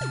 [0.00, 0.06] フ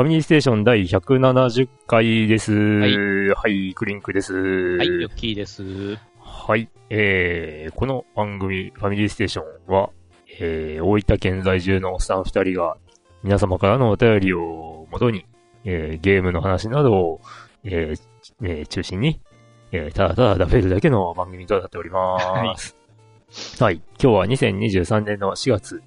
[0.00, 2.52] ァミリーステーション第170回です。
[2.52, 2.86] は
[3.48, 4.34] いい、クリンクです。
[4.34, 6.09] はい、ヨッキーです。
[6.42, 6.70] はい。
[6.88, 9.90] えー、この番組、ファミリーステーションは、
[10.40, 12.78] えー、大分県在住のおっさん二人が、
[13.22, 15.26] 皆様からのお便りをもとに、
[15.66, 17.20] えー、ゲームの話などを、
[17.62, 18.00] えー
[18.42, 19.20] えー中心に、
[19.70, 22.74] えー、ただただ食べるだけの番組となっております。
[23.62, 23.82] はい。
[24.02, 25.82] 今日は2023年の4月、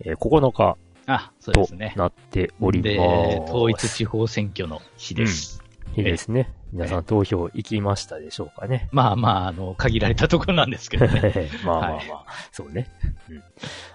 [0.00, 1.92] えー9日あ、そうでとすね。
[1.96, 2.90] なっております。
[2.94, 5.62] で、統一地方選挙の日です。
[5.94, 6.50] 日ですね。
[6.72, 8.88] 皆さん投票行きましたでしょうかね。
[8.92, 11.50] まあまあ、あの、限られたところなんですけどね。
[11.64, 12.04] まあまあまあ、はい
[12.52, 12.88] そうね。
[13.30, 13.42] うん。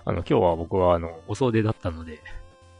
[0.05, 2.19] あの、今日は僕はあの、お袖だったので、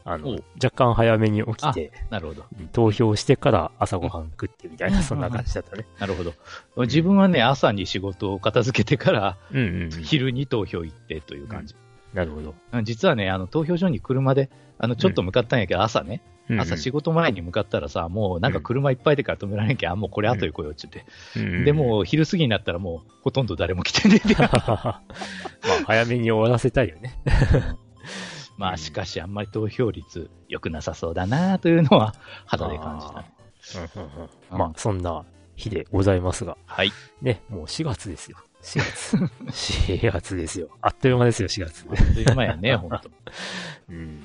[0.06, 2.44] あの若干早めに起きて、なるほど。
[2.72, 5.86] 投票してから朝ごはん食ってみたいな、そんな感じだったね。
[5.98, 6.34] なるほど。
[6.82, 9.90] 自分はね、朝に仕事を片付けてから、うんうんうん。
[9.90, 11.74] 昼に投票行ってという感じ。
[12.12, 12.54] なるほど。
[12.82, 16.20] 実はね、あの、投票所に車で、あの、ちょっと向かったんやけど、朝ね、
[16.58, 21.04] 朝仕事前に向かったらさ、もうなんか車いっぱいでから止められんけん、あ、もうこれ後で来ようっちゅって。
[21.36, 24.34] うんうんで、もう昼過ぎになったらもうほとんど誰も来てねえで。
[24.38, 25.02] まあ、
[25.86, 27.18] 早めに終わらせたいよね。
[28.56, 32.14] まあしかしあんまり投票率良くなさそうだなというのは
[32.46, 33.24] 肌で感じた
[34.50, 35.24] まあ、そんな
[35.56, 36.92] 日でございますが、はい。
[37.22, 38.38] ね、もう4月ですよ。
[38.62, 39.16] 4月。
[39.96, 40.68] 4月ですよ。
[40.80, 41.86] あっという間ですよ、4月。
[41.88, 43.00] あっという間やね、ほんと。
[43.88, 44.24] うん。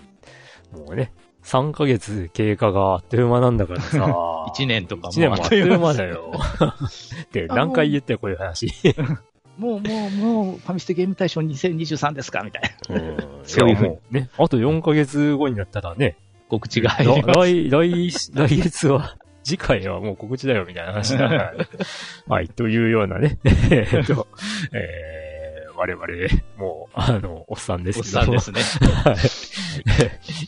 [0.74, 1.12] もうね、
[1.50, 4.06] 3ヶ月経過があっという間なんだからさ。
[4.56, 6.10] 1年とかも1年もあっという間だよ。
[6.10, 6.32] よ。
[7.24, 8.72] って何回言ったよ、こういう話。
[9.58, 12.96] もう、もう、もう、ファミステゲーム大賞2023ですかみたいな。
[12.96, 16.16] うんそういうふうにね、あと4ヶ月後になったらね、
[16.50, 17.40] 告知が入ります。
[17.40, 21.54] 来、来、来月は、次回はもう告知だよ、みたいな話だから。
[22.30, 24.28] はい、というようなね、えっと、
[24.72, 25.19] えー、
[25.80, 26.06] 我々、
[26.58, 28.40] もう、あの、おっさんですおっけども。
[28.42, 28.90] さんですね。
[28.90, 29.16] はい。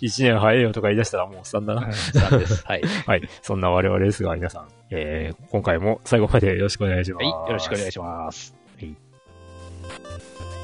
[0.02, 1.88] 一年早いよとか言い出したらもうおっさんだな。
[1.88, 2.68] おっさんです。
[2.68, 2.82] はい。
[3.08, 3.30] はい。
[3.42, 7.24] そんな我々ですが、皆さん、えー、今回も最後までよろしくお願いします。
[7.24, 7.48] はい。
[7.48, 8.54] よろしくお願いまします。
[8.78, 10.61] フ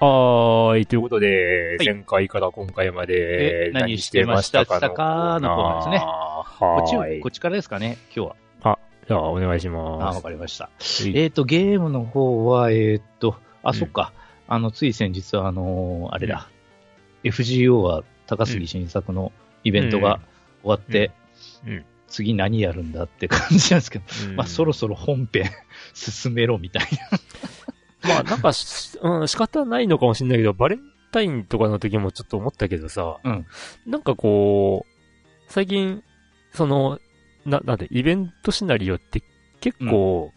[0.00, 0.86] はーい。
[0.86, 7.30] ということで、はい前回から今回までえ何してましたかのコーナーですねはこっちーいこっ。
[7.30, 8.28] ちからですかね、今日
[8.64, 8.78] は。
[9.06, 10.22] じゃあ、お願いしあ、わます。
[10.22, 10.64] かりました。
[10.64, 10.70] は
[11.08, 14.12] いえっと、ゲームの方は、えっと、あ、うんそっか。
[14.48, 16.48] あの、つい先日、あのーあれだ。
[17.24, 19.32] FGO は高杉新作の
[19.64, 20.20] イベントが
[20.62, 21.10] 終わって、
[21.66, 25.44] うんうん次何やるんだって感じなんですけど、うんまあ、そろそろ本編
[25.94, 26.82] 進めろみたい
[28.02, 30.80] まあ、なんかし、 うん、仕方ないのかもしれないけど、バレン
[31.12, 33.46] タインとかの時もちょっと思ったけどさ、うん
[33.86, 34.90] なんかこう、
[35.48, 36.02] 最近、
[36.52, 36.98] その、
[37.44, 39.22] な、なんで、イベントシナリオって
[39.60, 40.32] 結構、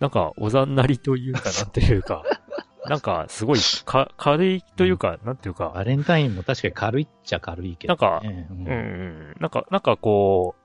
[0.00, 2.22] なんか、おざんなりというか、なんていうか、
[2.86, 5.58] なんか、すごい、か、軽いというか、なんていうな。
[5.58, 8.46] か、バレンタインも確かに軽いっちゃ軽いけど、なんかね。
[8.50, 10.64] うんうんうん、なんか、なんかこう、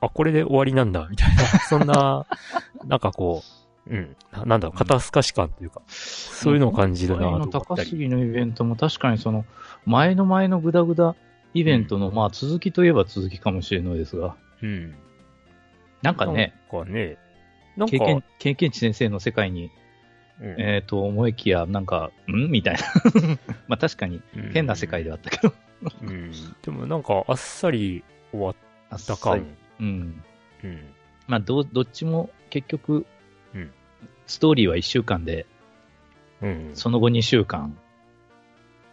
[0.00, 2.26] あ、これで終わりなんだ、みたいな、そんな、
[2.84, 7.60] なんかこう、うん、ななんだろう、肩透かし感というか、そういうのを感じるなと。
[7.60, 9.44] 高杉のイベントも確かにその、
[9.84, 11.14] 前の前のグダグダ
[11.54, 14.94] イベントの、まあ続きといえば続きかもしれないですが、うん。
[16.02, 17.18] なんかね、なんかね、
[17.76, 19.70] なんか、経験、経験値先生の世界に、
[20.40, 22.50] うんえっ、と、思いきや、なんか、ん？
[22.50, 22.80] みたいな。
[23.68, 25.54] まあ確かにうん変な世界ではあったけど。
[26.02, 26.32] うん。
[26.62, 28.54] でもなんか、あっさり終わっ
[28.90, 29.46] あた感。
[29.80, 30.22] うん。
[30.64, 30.80] うん。
[31.26, 33.06] まあど、どっちも結局、うん
[34.26, 35.46] ストーリーは1週間で、
[36.42, 36.70] うん。
[36.74, 37.76] その後2週間、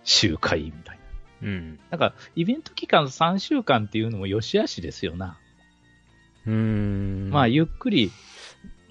[0.03, 0.99] 周回みたい
[1.41, 1.47] な。
[1.47, 1.79] うん。
[1.89, 5.37] なんか、イベント期間3週間っていうのも良し悪しですよな。
[6.45, 7.29] うーん。
[7.31, 8.11] まあ、ゆっくり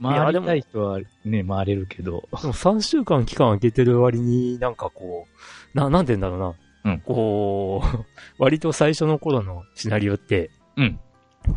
[0.03, 2.29] 回りたい人はね、回れるけど。
[2.41, 5.27] でも3週間期間空けてる割になんかこ
[5.75, 6.55] う、な、なんて言うんだろうな。
[6.85, 8.05] うんこう、
[8.43, 10.99] 割と最初の頃のシナリオって、うん。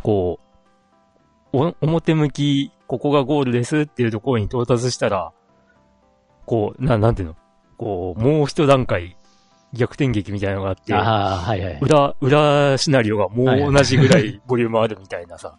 [0.02, 0.38] こ
[1.52, 5.32] う、お表向き、ここがゴールですっていうところに到達したら、
[6.44, 7.36] こう、な、なんていうの？
[7.76, 9.16] こう、もう一段階、
[9.72, 11.78] 逆転劇みたいなのがあって、ああ、はいはい。
[11.80, 15.58] 裏、裏シナリオがもう同じぐらいボリュームあるみたいなさ、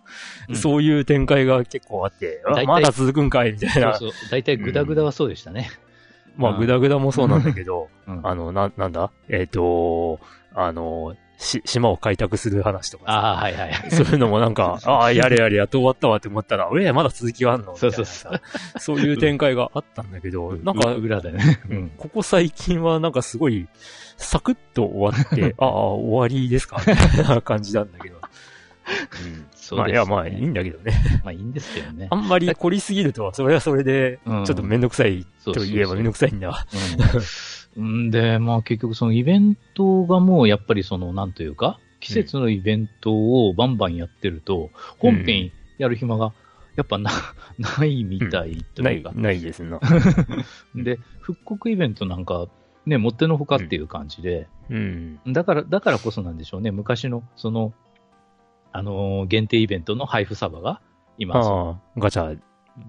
[0.49, 3.93] うんそういう展開が結構あって、あ大体まだ続くんかいみたいな。
[3.95, 4.29] そうそう。
[4.31, 5.69] 大体グダグダはそうでしたね。
[6.37, 9.11] まあ、うんグダグダもそうなんだけど、うんあの、な、なんだ？
[9.27, 10.19] えっ、と、
[10.55, 13.91] あの、し、島を開拓する話とかさああ、はいはい。
[13.91, 18.41] そういうのもなんか、 ああ、やれやれやっと終わったわって思ったら、え、まだ続きがあんのみたいなそうさそう
[18.79, 21.61] そういう展開があったんだけど、なんか、裏でね。
[21.69, 21.91] うん。
[21.97, 23.67] ここ最近はなんかすごい、
[24.17, 26.77] サクッと終わって、 ああ、終わりですか？
[26.87, 28.17] みたいな感じなんだけど。
[28.87, 29.77] そうです、ね。
[29.79, 30.93] まあ、いや、まあ、いいんだけどね。
[31.23, 32.15] まあいいんですけどねあ。
[32.15, 36.65] んまり凝りすぎると、それはそれで、ちうんょっとめんどくさいそうそうそうと言えばめんどくさいんだ。
[37.77, 38.07] うん。
[38.07, 43.13] んで、まあ結局そのイベントがもうやっぱりその、なんというか、季節のイベント
[43.47, 46.33] をバンバンやってると、本編やる暇が
[46.77, 47.11] やっぱな、
[47.57, 49.11] ないみたいとないいうか、。
[49.13, 49.79] ないですな。
[50.75, 52.47] で、復刻イベントなんか、
[52.85, 55.19] ね、もってのほかっていう感じで、うん。
[55.27, 56.71] だから、だからこそなんでしょうね。
[56.71, 57.73] 昔の、その、
[58.71, 60.81] あのー限定イベントの配布サバが、
[61.17, 62.39] 今、そのああ、ガチャ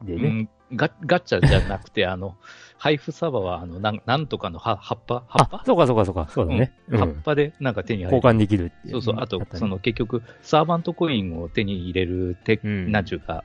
[0.04, 0.28] でね。
[0.28, 2.36] うんガガチャじゃなくて、あの、
[2.78, 5.24] 配布サバは、あの、なんなんとかの葉葉っぱ？
[5.26, 6.72] 葉っぱ、あそうかそうかそうか、そうだね。
[6.88, 8.16] うん葉っぱでなんか手に入る。
[8.16, 9.16] 交換できるっていそうそう。
[9.18, 13.44] あとその結局、サーバントコインを手に入れる手、うんなんちゅうか、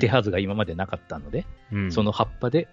[0.00, 2.68] 手はずが今までなかったので、うんその葉っぱで、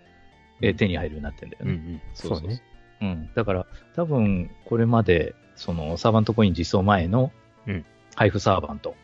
[0.62, 1.72] えーうん手に入るようになってんだよね。
[1.72, 2.02] うんうん。
[2.14, 2.62] そそうそううね。
[3.02, 3.30] うん。
[3.36, 3.66] だから、
[3.96, 7.32] 多分、これまで、その、サーバントコイン実装前の
[7.68, 7.86] うん、
[8.16, 8.96] 配布サーバント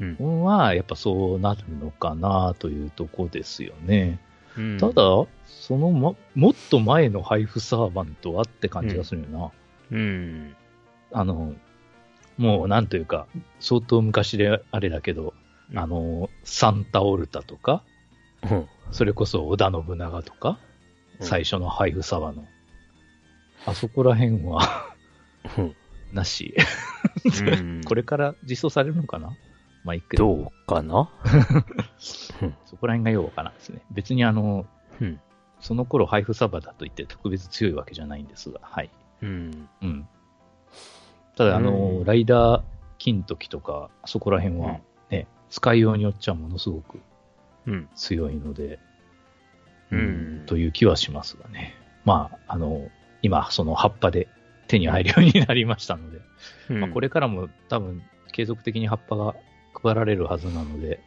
[0.00, 4.18] うんは、やっぱそうなるのかなというとこですよね。
[4.56, 4.94] うんただ、
[5.46, 9.50] そのま、もっと前の配布サーバントはって感じがするよな。
[9.90, 10.56] うん。
[11.12, 11.54] あの、
[12.36, 13.26] もうなんというか、
[13.60, 15.34] 相当昔であれだけど、
[15.70, 17.82] うんあの、サンタオルタとか、
[18.50, 20.58] うんそれこそ織田信長とか、
[21.18, 22.44] うん最初の配布サバの。
[23.66, 24.94] あそこら辺は、
[25.56, 25.76] うん
[26.12, 26.54] なし。
[27.24, 29.36] うん これから実装されるのかな？
[29.84, 31.10] まあ、いいけど、どうかな？
[31.98, 33.82] そこら辺がようわからんですね。
[33.90, 34.66] 別にあの、
[35.00, 35.20] うん。
[35.60, 38.90] その頃配布サバだといって特別強いわけじゃないんですが、はい。
[39.22, 39.68] うん。
[39.82, 40.08] うん。
[41.36, 42.62] ただ、あの、うんライダー
[42.98, 47.00] 金時とか、そこら辺はね、使いようによっちゃものすごく
[47.66, 47.88] うん。
[47.94, 48.78] 強いので、
[49.90, 51.74] うんという気はしますがね。
[52.04, 52.90] まあ、あの、
[53.22, 54.28] 今、その葉っぱで
[54.66, 56.20] 手に入るようになりましたので、
[56.68, 58.02] まあ、これからも多分、
[58.32, 59.34] 継続的に葉っぱが
[59.84, 61.00] 配られるはずなので、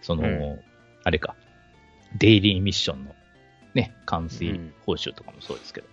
[0.00, 0.60] その、うん
[1.04, 1.36] あれか、
[2.18, 3.14] デイリーミッションの
[3.74, 5.86] ね、完遂うん報酬とかもそうですけど。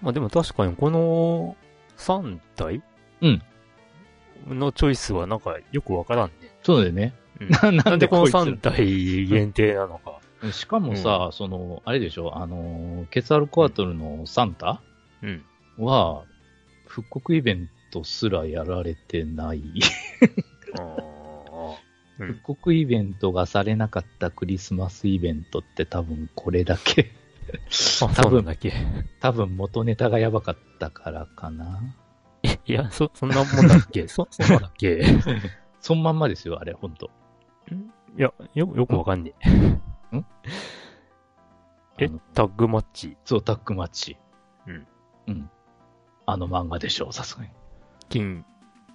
[0.00, 1.56] まあでも確かにこの
[1.96, 2.82] 3体
[3.20, 3.42] うん
[4.48, 6.50] のチョイスはなんかよくわからんね。
[6.62, 7.14] そうだよね。
[7.40, 10.18] うん ななんでこのいつ3体限定なのか。
[10.50, 14.82] しかもさ、その、あれでしょ、あの、ケツアルコアトルのサンタ
[15.22, 15.44] うん。
[15.78, 16.24] は、
[16.86, 19.62] 復刻イベントすらやられてない。
[22.18, 27.10] 復刻イベントがされなかったクリスマスイベントって多分これだけ。
[28.02, 28.72] あ、多分だっけ？
[29.20, 31.80] 多分元ネタがやばかったからかな。
[32.42, 34.06] え、いや、そ、そんなもんだっけ？
[34.08, 35.02] そ、そうだっけ？
[35.80, 37.10] そんまんまですよ、あれ、ほんと。
[38.18, 39.50] いや、よ、よくわかんねえ。
[39.50, 39.80] ん？
[41.98, 44.16] えタッグマッチ、そう、タックマッチ。
[44.66, 44.86] うん。
[45.28, 45.50] うん。
[46.26, 47.50] あの漫画でしょう、さすがに。
[48.08, 48.44] 金、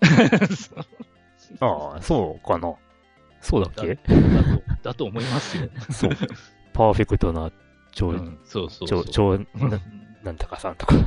[1.60, 2.74] ああ、そうかな。
[3.42, 3.96] そうだっけ？
[3.96, 5.70] だと、だと思いますよ。
[5.92, 6.12] そう。
[6.74, 7.52] パーフェクトな、
[7.92, 9.40] 超、うん、そうそうそ超、う。
[9.40, 9.80] 超、な
[10.24, 10.96] なんとかさんとか。
[11.00, 11.02] あ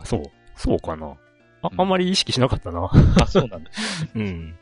[0.00, 0.22] あ、そう。
[0.56, 1.14] そうかな。
[1.62, 2.90] あ、うんあんまり意識しなかったな。
[3.20, 3.70] あ、そうなんだ。
[4.14, 4.56] うん。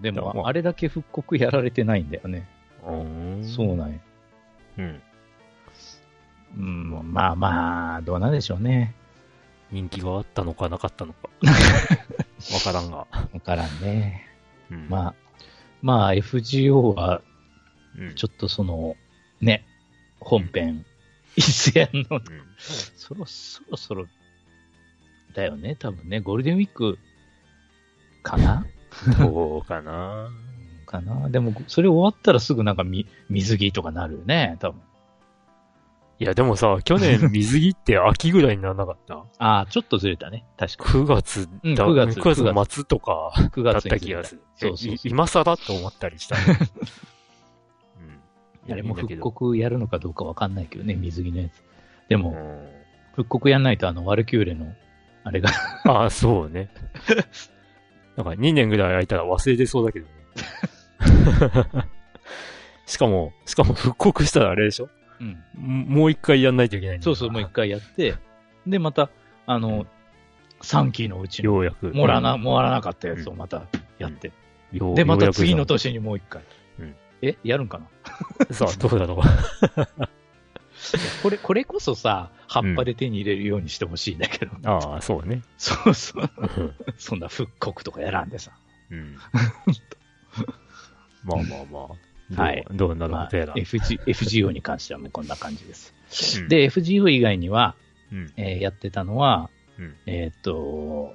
[0.00, 2.48] でまも、ああれだけ復刻やられてないんだよね。
[2.86, 3.98] うんそうなんや。
[4.78, 5.02] うん。
[6.56, 8.94] うん、まあまあ、どうなんでしょうね。
[9.70, 11.28] 人気があったのかなかったのか。
[12.54, 12.96] わからんが。
[12.98, 13.06] わ
[13.44, 14.27] からんね。
[14.70, 15.14] うん、まあ、
[15.82, 17.22] まあ、FGO は、
[17.96, 18.96] うん、ちょっとその、
[19.40, 19.64] ね、
[20.20, 20.84] 本編、
[21.36, 22.22] 一戦の、うん。
[22.58, 24.06] そろそろそろ、
[25.34, 26.98] だよね、多分ね、ゴールデンウィーク、
[28.22, 28.66] かな？
[29.18, 30.30] どうかな？
[30.86, 31.28] かな？
[31.30, 34.80] でも、それ終わったらすぐなんかみ水着とかなるよね、多分。
[36.20, 39.14] いや、でもさ、去年 水着って秋ぐらいにならなかった？
[39.38, 43.44] ああ、ちょっとずれたね、確か ?9 月だ、うん9月9月末とかに。
[43.50, 44.42] 9だっ月にずれた気がする。
[44.56, 46.36] そうそう今更と思ったりした？
[48.66, 48.72] うん。
[48.72, 51.62] あれも復刻やるのかどうかわかんないけどね、水着のやつ。
[52.08, 52.34] でも、う
[52.74, 52.78] ん
[53.14, 54.72] 復刻やんないとあの、ワルキューレの、
[55.24, 55.50] あれが、
[55.84, 56.70] ああ、そうね。
[58.16, 60.12] なんか2年ぐらい空いたら忘れてそうだけどね。
[62.86, 64.88] しかも、しかも復刻したらあれでしょ？
[65.20, 65.86] うん。
[65.88, 68.16] もう一回やんないといけないそうそう、もう一回やって、
[68.66, 69.10] で、また、
[69.46, 69.86] あの、
[70.62, 71.92] 3期のうちの、ようやく。
[71.94, 73.66] もらな、もらなかったやつをまた
[73.98, 74.32] やって、
[74.72, 76.42] ようで、また次の年にもう一回。
[76.78, 77.80] うんえ、やるんか
[78.48, 78.54] な？
[78.54, 79.18] さあ、どうだろう。
[81.22, 84.52] これ、これこそさ、葉っぱで手に入れるようにしてほしいんだけど。
[84.64, 85.42] ああ、そうね。
[85.56, 86.22] そうそう。
[86.22, 86.26] う
[86.62, 88.52] んそんな復刻とかやらんでさ。
[88.90, 89.16] うん。
[91.24, 91.96] まあまあまあ。
[92.34, 93.54] はいどうなるまあ、ことやら。
[93.54, 95.94] FG FGO に関してはもうこんな感じです。
[96.40, 97.74] うん、で、FGO 以外には、
[98.12, 98.32] うん。
[98.36, 101.14] えーやってたのは、うんえーっと、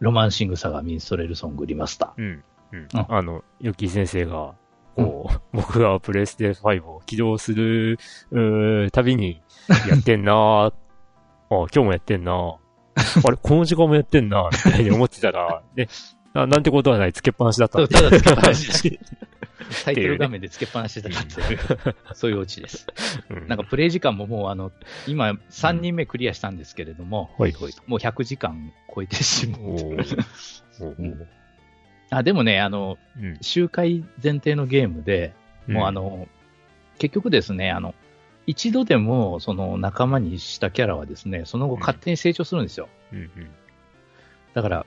[0.00, 2.20] ロマンシングサガミンストレルソングリマスター。
[2.20, 2.44] うん。
[2.72, 3.06] うんうん。
[3.08, 4.54] あの、ヨッキー先生が、
[4.96, 7.98] こう、僕がプレイステ5を起動する、
[8.30, 9.42] うーたびに、
[9.88, 10.34] やってんなー
[10.66, 10.72] あ、
[11.50, 12.56] 今日もやってんなー
[13.26, 15.88] あれ、この時間もやってんなーみたいに思ってたら、 ね、
[16.34, 17.86] ななんてことはない、つけっぱなしだった。
[17.86, 18.98] ただつけっぱなしだ
[19.84, 21.58] タイトル画面でつけっぱなしだったっていう、
[22.14, 22.86] そういうオチです。
[23.30, 23.48] うん。
[23.48, 24.72] なんかプレイ時間ももうあの、
[25.06, 27.30] 今3人目クリアしたんですけれども。
[27.86, 31.26] もう100時間超えてしまう。
[32.10, 33.38] あ、でもね、あの、うん。
[33.40, 35.32] 周回前提のゲームで、
[35.66, 36.28] もうあん、の、
[36.98, 37.94] 結局ですね、あの、
[38.46, 42.88] 一度でもその仲間にしたキャラはですね、その後勝手に成長するんですよ。
[44.52, 44.86] だから、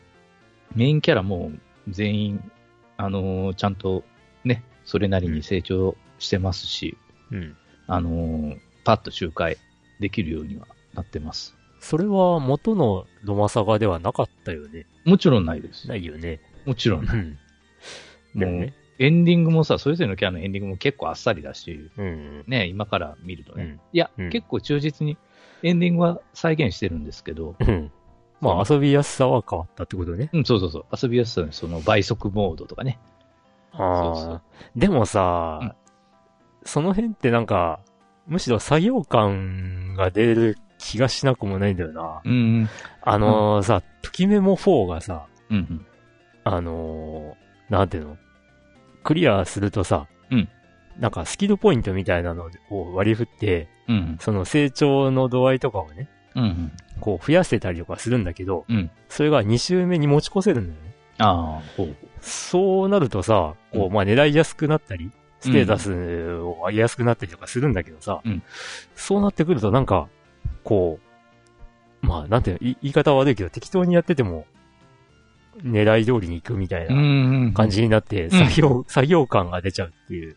[0.76, 1.52] メインキャラも
[1.88, 2.52] 全員、
[2.98, 4.04] あのーちゃんと
[4.44, 6.98] ね、それなりに成長してますし、
[7.32, 7.56] うん。
[7.88, 9.58] あのーパッと周回
[10.00, 11.56] できるようにはなってます。
[11.80, 14.86] それは元のロマサガではなかったよね。
[15.04, 15.88] もちろんないです。
[15.88, 16.40] ないよね。
[16.66, 17.18] もちろんない。
[17.18, 17.38] うん。
[18.36, 18.74] だよね。
[19.00, 22.44] エンディングもさ、それぞれのキャラのエンディングも結構あっさりだし、うん。
[22.48, 23.64] ね、今から見るとね。
[23.64, 25.18] うんいや、うん結構忠実に
[25.64, 27.92] エンディングは再現してるんですけど、うん。
[28.40, 30.30] まあ遊びやすさは変わったってことね。
[30.34, 30.86] うん、そうそうそう。
[31.02, 33.00] 遊びやすさね、その倍速モードとかね。
[33.72, 34.16] ああ。
[34.16, 34.42] そうそう
[34.76, 35.72] でもさ、うん
[36.64, 37.80] その辺ってなんか、
[38.26, 42.22] むしろ作業感が出る気がしなくもないんだよな。
[42.26, 42.68] うん。
[43.04, 45.86] あのーさ、ときメモ4がさ、うんうん。
[46.44, 48.18] あのーなんていうの？
[49.06, 50.50] クリアするとさ、うん
[51.00, 54.18] なんかスキルポイントみたいなのを割り振って、うん。
[54.20, 56.72] その成長の度合いとかをね、うんうん。
[57.00, 58.90] こう増やせたりとかするんだけど、うん。
[59.10, 60.96] それが2周目に持ち越せるんだよね。
[61.20, 61.96] ああ、ほう。
[62.22, 65.92] そうなるとさ、こう、うんまあ狙いやすくなったり、ステータス
[66.40, 68.44] を上げやすくなったりとかするんだけどさ、うん
[68.96, 70.08] そうなってくるとなんか、
[70.64, 71.00] こ
[72.04, 74.46] う、まあなんていう言い方は悪いけど、適当にやってても、
[75.64, 80.36] 狙い通りに行くみたいなうん感じになって、ん作業、作業感が出ちゃうっていう。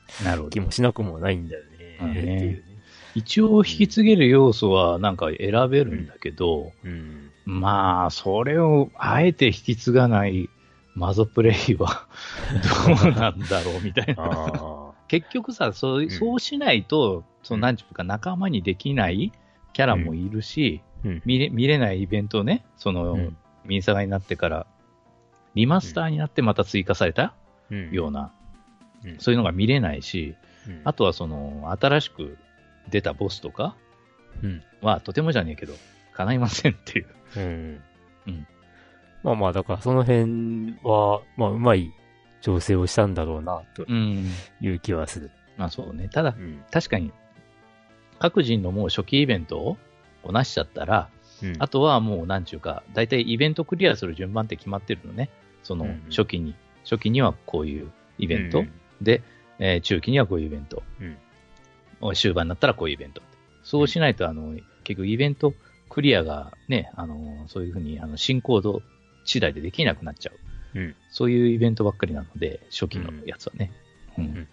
[0.50, 2.69] 気もしなくもないんだよねっていうね。
[3.14, 7.30] 一応引き継げる要素はなんか選べるんだけど、うん。
[7.44, 10.50] まあ、それをあえて引き継がない
[10.94, 12.06] マゾプレイは
[12.86, 14.14] どうなんだろうみたいな。
[14.18, 16.10] あ結局さ、そううん。
[16.10, 17.60] そうしないと、そうん。
[17.60, 19.32] のなんていうか仲間にできない
[19.72, 20.82] キャラもいるし。
[21.24, 23.36] 見れ見れないイベントをね、その、うん。
[23.64, 24.66] ミンサガになってから、
[25.54, 27.34] リマスターになってまた追加された
[27.70, 27.90] うん。
[27.90, 28.32] ような、
[29.04, 29.18] うん。
[29.18, 30.34] そういうのが見れないし、
[30.66, 30.80] うん。
[30.84, 32.36] あとはその、新しく
[32.90, 33.76] 出たボスとか？
[34.42, 35.74] うんは、とてもじゃねえけど、
[36.14, 37.06] 叶いませんっていう。
[37.36, 37.80] うん。
[38.26, 38.46] うん
[39.22, 41.92] まあまあ、だからその辺は、まあ、うまい
[42.40, 44.26] 調整をしたんだろうな、とうん。
[44.60, 45.30] いう気はする。
[45.58, 46.08] まあそうね。
[46.08, 46.62] ただ、うん。
[46.70, 47.12] 確かに、
[48.18, 49.76] 各人のもう初期イベントを
[50.22, 51.10] こなしちゃったら、
[51.42, 55.30] うんあとはもう、なんちゅうか、大体イベントクリアする順番って決まってるのね。
[55.62, 56.54] そのうん、初期に、
[56.84, 59.22] 初期にはこういうイベント、うんで、
[59.58, 61.16] えー中期にはこういうイベント、うん
[62.14, 63.22] 終盤になったらこういうイベント。
[63.62, 64.54] そうしないと、あの、
[64.84, 65.54] 結局イベント
[65.88, 68.82] クリアがね、あの、そういうふうに、あの、進行度
[69.24, 70.78] 次第でできなくなっちゃう。
[70.78, 73.72] うんそういうイベントばっかりなので、初期のやつはね。
[74.18, 74.48] うんん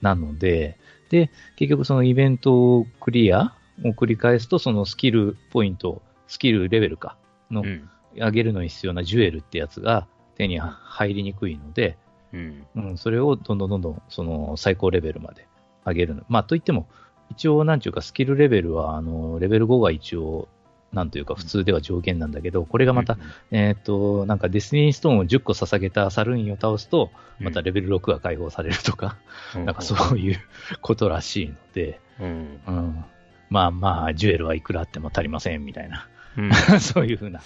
[0.00, 0.78] なので、
[1.10, 7.16] で、結局そのイベントクリアを繰り返すと、そのスキルポイント、スキルレベルか、
[7.50, 7.88] のうん。
[8.14, 11.98] 上げるのに必要なジュエルってやつが手に入りにくいので、
[12.32, 12.66] うん。
[12.74, 15.46] うん、それをどんどんどんどんその最高レベルまで
[15.86, 16.22] 上げるの。
[16.28, 16.86] まあ、といっても、
[17.30, 20.48] 一応、なんていうか、スキルレベルは、あの、レベル5が一応、
[20.92, 23.18] なんというか、普通では上限なんだけど、これがまた、
[23.50, 29.16] えっ、と、なんかデスティニーストーンを10個捧げたサルーインを倒すと、またレベル6が解放されるとか、
[29.54, 30.38] うん、なんかそういう
[30.80, 32.60] ことらしいので、うん。
[32.66, 33.04] うん、
[33.50, 36.52] まあまあ、ジュエルはいくらあっても足りませんみたいな、うん。
[36.80, 37.40] そういうふうな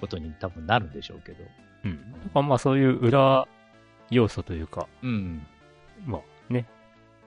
[0.00, 1.44] ことに多分なるんでしょうけど。
[1.84, 2.48] うん。
[2.48, 3.46] まあそういう裏
[4.10, 5.46] 要素というか、うん。
[6.06, 6.66] まあね、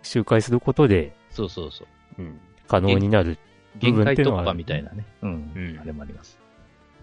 [0.09, 1.85] 周回することで、そうそうそ
[2.17, 2.21] う。
[2.21, 3.37] うん、可能になる。
[3.75, 5.05] 部限界分っていうのは突破みたいなね。
[5.21, 5.51] うん。
[5.55, 6.39] うんあれもあります。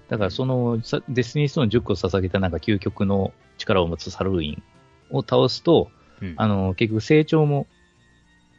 [0.08, 4.62] だからその、さデスティニーストーン10個捧げたなんか究極の力を持つサルーイン
[5.10, 5.88] を倒すと、
[6.20, 7.68] うんあの、結局成長も、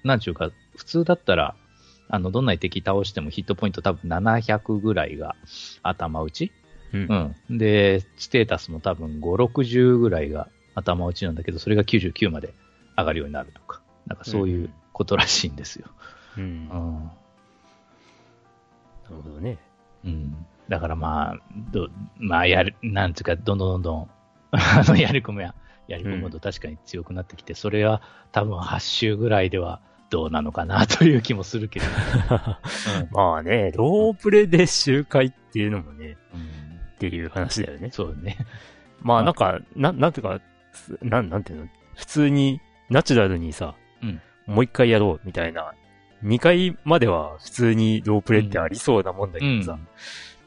[0.06, 1.56] なんちゅうか、普通だったら、
[2.08, 5.36] あの、どんなに敵倒してもヒットポイント多分700ぐらいが
[5.84, 6.54] 頭打ち
[6.94, 7.58] うんうん。
[7.58, 12.54] で、ステータスも多分5、60ぐらいが頭打ちなんだけど、それが99まで
[12.98, 13.82] 上がるようになるとか。
[14.08, 15.88] なんかそういうことらしいんですよ。
[16.38, 16.44] うん。
[16.44, 17.12] うな
[19.12, 19.22] るん。
[19.22, 19.58] ほどね。
[20.06, 20.46] うん。
[20.70, 21.38] だからまあ、
[21.72, 24.10] ど、まあやる、なんつうか、どんどんどんどん、
[24.52, 25.54] あの、やり込むや、
[25.88, 31.90] やり込むと確かに強くなってきて、それは多分8周ぐらいではどうなのかなという気もするけど、う
[33.06, 36.42] んまあね、ロープレで周回っていうのもね、うん。
[36.42, 37.90] っていう話だよね。
[37.92, 38.38] そうね。
[39.02, 40.42] まあなんか、ななんていうか、
[40.74, 42.60] すなん、なんていうの、普通に
[42.90, 45.74] ナチュラルにさ、うんもう一回やろうみたいな、
[46.24, 49.78] 2回までは普通にロープレってありそうなもんだけどさ、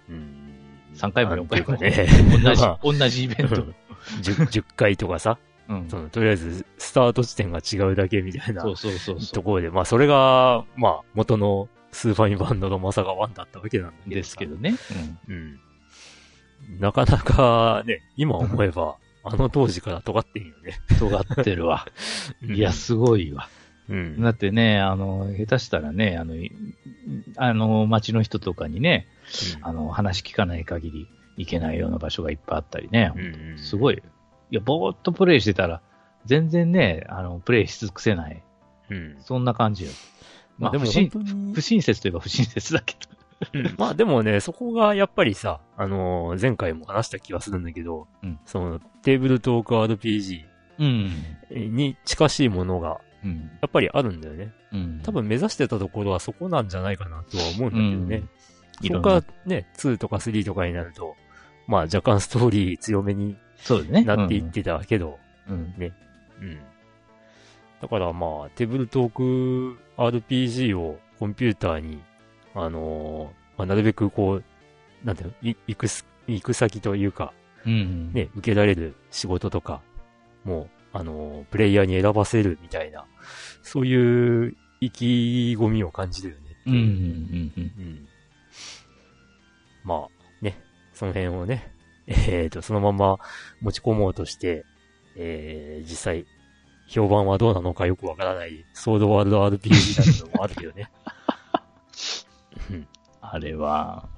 [0.09, 0.51] うん。
[0.95, 2.09] 3回も4回もね、
[2.43, 3.57] 同じまあ、同じイベント。
[4.23, 5.39] 10, 10回とかさ、
[5.69, 5.89] うん。
[5.89, 9.33] そのとりあえずスタート地点が違うだけみたいなそうそうそうそう。
[9.35, 14.75] ところで、まあそれが、まあ元のスーファミバンドのまさか1だったわけなんだけどさですけどね。
[15.29, 15.61] うん。
[16.79, 20.81] なかなかね、今思えば、あの当時から尖ってんよね。
[20.91, 20.99] うん。
[20.99, 21.87] 尖ってるわ。
[22.43, 23.49] うんいや、、すごいわ。
[23.89, 24.21] うん。
[24.21, 26.53] だってね、あの、下手したらね、あの、い
[27.37, 29.07] あの、街の人とかにね、
[29.63, 34.03] あの、話聞かない限り行けないような場所がいっぱいあったりね、うん、すごい。
[34.51, 35.83] いや、ぼーっとプレイしてたら、
[36.25, 38.43] 全然ね、あの、プレイし尽くせない。
[38.91, 39.17] うん。
[39.21, 39.91] そんな感じよ。
[40.59, 43.20] まあ、まあでも不不親切といえば不親切だけど。
[43.55, 50.45] うん まあでもね、そこがやっぱりさ、あのー前回も話した気がするんだけど、うんそのテーブルトーク RPG
[50.79, 51.11] うん。
[51.77, 53.51] に近しいものがうん。
[53.61, 54.53] やっぱりあるんだよね。
[54.73, 55.01] うん。
[55.03, 58.17] 多分目指してたところはそこなんじゃないかなとは思うんだけどね。
[58.17, 58.29] うん
[58.83, 61.15] そこからね、2とか3とかになると、
[61.67, 64.05] まあ若干ストーリー強めにそうだね。
[64.05, 65.19] なっていってたけど、
[65.49, 65.75] うん。
[65.79, 66.59] うん。
[67.83, 72.01] だからまあ、テーブルトーク RPG をコンピューターに、
[72.55, 74.45] あのーまあ、なるべくこう、
[75.05, 77.33] なんていうの、い行くす、行く先というか、
[77.67, 78.13] うん。
[78.13, 79.83] ね、受けられる仕事とか、
[80.45, 83.05] もう、あのープレイヤーに選ばせるみたいな、
[83.63, 85.05] そういう意気
[85.59, 86.41] 込みを感じるよね。
[86.67, 86.75] うん。
[86.75, 86.81] うん。
[86.81, 87.53] うん。
[87.57, 88.09] うん。
[89.85, 90.09] まあ、
[90.41, 90.63] ね、
[90.95, 91.73] その辺をね、
[92.07, 93.19] えっ、と、そのまま
[93.61, 94.65] 持ち込もうとして、
[95.17, 96.27] えー、実際、
[96.89, 100.91] 評判はどうなのかよくわからない、ソードワールド RPG だったのもあるけどね。
[103.31, 104.09] うんあれは、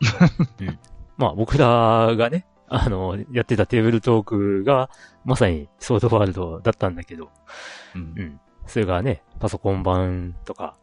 [1.18, 4.90] まあ、僕らがね、あの、やってたテーブルトークが、
[5.24, 7.30] まさにソードワールドだったんだけど、
[7.96, 8.22] うんう。
[8.22, 8.40] ん。
[8.66, 10.76] それがね、パソコン版とか、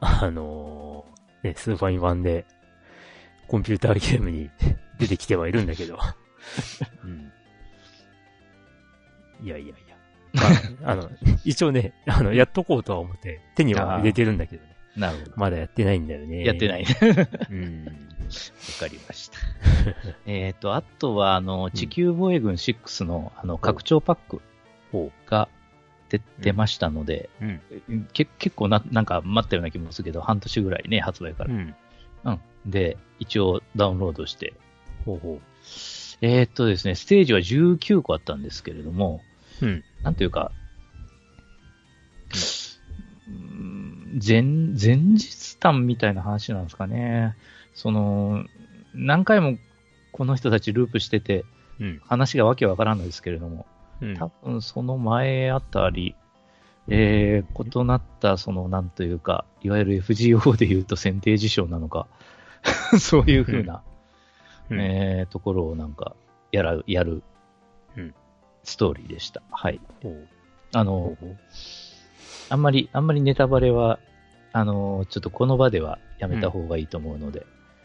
[0.00, 2.44] あのーね、スーファミ版で、
[3.46, 4.50] コンピューターゲームに
[4.98, 5.98] 出てきてはいるんだけど。
[7.04, 7.32] うん。
[9.40, 9.96] いやいやいや。
[10.82, 11.10] まあ、あの、
[11.44, 14.75] 一応ね、あの、やっとこうとは思って、手には入れてるんだけどね。
[14.96, 15.32] なるほど。
[15.36, 16.44] まだやってないんだよね。
[16.44, 16.84] やってない。
[16.84, 16.88] わ
[17.50, 17.84] うん。
[18.78, 19.38] かりました。
[20.26, 24.42] えっと、あとは、あの、地球防衛軍6の、あの、拡張パック
[24.92, 25.48] ほが
[26.08, 28.08] 出出ましたので、うん。
[28.12, 31.54] け結構な、なんか待ったような気もするけど、半年ぐらいね、発売から。
[31.54, 31.74] うん。
[32.24, 32.40] うん。
[32.66, 34.54] で、一応ダウンロードして。
[35.04, 35.40] ほうほ
[36.22, 39.22] えーっとですね、ステージは19個あったんですけれども、
[39.60, 39.66] う。
[39.66, 39.84] うん。
[40.02, 40.52] なんというか、
[43.28, 43.75] うん
[44.24, 47.36] 前、前日談みたいな話なんですかね。
[47.74, 48.44] その、
[48.94, 49.58] 何回も
[50.12, 51.44] この人たちループしてて、
[51.78, 52.00] うん。
[52.06, 53.66] 話がわけわからんのですけれども、
[54.00, 54.16] うん。
[54.16, 56.14] 多分その前あたり、
[56.88, 62.06] えー、異なった、その、なんというか、いわゆる FGO で言うと選定事象なのか、
[62.98, 63.82] そういうふうな、
[64.70, 66.14] うんえー、ところをなんか、
[66.52, 67.22] やら、やる
[67.96, 68.14] うん、
[68.62, 69.42] ストーリーでした。
[69.50, 69.80] はい。
[70.72, 71.16] あの、
[72.48, 73.98] あんまり、あんまりネタバレは、
[74.56, 77.44] あの、ちょっとこの場ではやめた方がいいと思うので、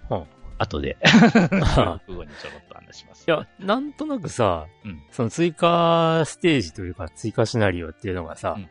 [0.10, 0.26] は
[0.58, 2.00] 後で、あ。
[2.08, 3.26] 後にちょろっと話します。
[3.28, 5.02] いや、なんとなくさ、うん。
[5.12, 8.70] その追加ステージというか追加シナリオっていうのがさ、うん。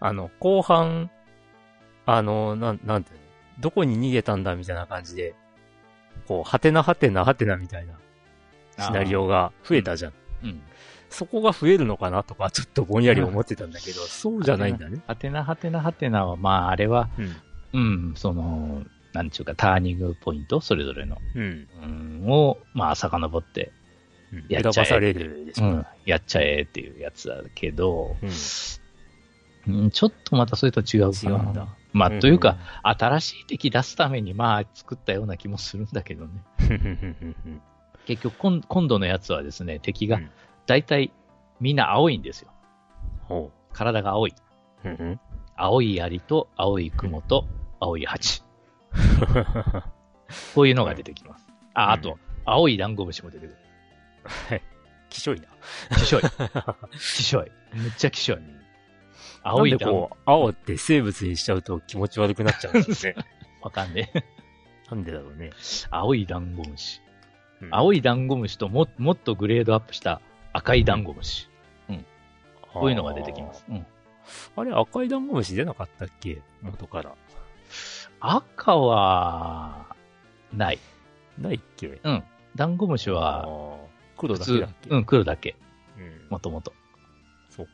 [0.00, 1.10] あの、後半、
[2.06, 3.22] あの、なん、なんていうの？
[3.60, 5.34] どこに逃げたんだみたいな感じで、
[6.26, 7.98] こう、はてなはてなはてなみたいな
[8.78, 10.12] シナリオが増えたじゃん。
[10.42, 10.62] うん。
[11.10, 15.02] そこが増えるのかなとか、ちょっとぼんやり思ってたんだけど、そうじゃないんだね。
[15.06, 17.36] はてなはてなはてなは、まあ、あれは、うん。
[17.74, 21.68] うん、その、なんちゅうか、ターニングポイント、それぞれの、うん。
[21.82, 21.86] う
[22.26, 23.72] ん、を、まあ、遡って、
[24.32, 25.66] うんやっちゃえ選ばされるでしょ。
[25.66, 28.16] うん、やっちゃえっていうやつだけど、
[29.68, 29.74] うん。
[29.74, 31.36] うん、ちょっとまたそれと違うかな。
[31.36, 36.42] 違うんだまあ、というか、ん、新しい敵出すために、まあ、作ったような気もするんだけどね。
[38.02, 40.30] うん結局、今今度のやつはですね、敵がうん、
[40.66, 41.12] 大体、
[41.60, 42.50] みんな青いんですよ。
[43.22, 44.34] ほ体が青い。
[44.84, 44.88] う。
[44.88, 45.20] うんうん
[45.54, 47.46] 青い槍と青い雲と
[47.78, 48.42] 青い蜂。
[50.54, 51.46] こういうのが出てきます。
[51.74, 53.56] あ、あと、青いダンゴムシも出てくる。
[55.10, 55.46] きしょいな。
[55.96, 56.22] きしょい。
[56.98, 57.52] きしょい。
[57.74, 58.38] めっちゃきしょい。
[59.42, 63.24] 青青いいダンゴこう、青って生物にしちゃうと気持ち悪くなっちゃうんですよね。
[63.60, 64.24] わかんねえ。
[64.90, 65.50] なんでだろうね。
[65.90, 67.01] 青いダンゴムシ。
[67.62, 70.20] うん青いダンゴムシとももっとグレードアップした
[70.52, 71.48] 赤いダンゴムシ。
[72.72, 73.64] こういうのが出てきます。
[73.68, 73.86] うん。
[74.56, 76.40] あれ、赤いダンゴムシ出なかったっけ？
[76.62, 77.14] 元から。
[78.20, 79.94] 赤は、
[80.54, 80.78] ない。
[81.38, 82.00] ないっけ？
[82.02, 82.24] うん。
[82.56, 83.78] ダンゴムシあは、ー
[84.16, 84.88] 黒だけだっけ？
[84.90, 85.54] うん、黒だけ。
[85.98, 86.72] うんもともと。
[87.50, 87.72] そうか。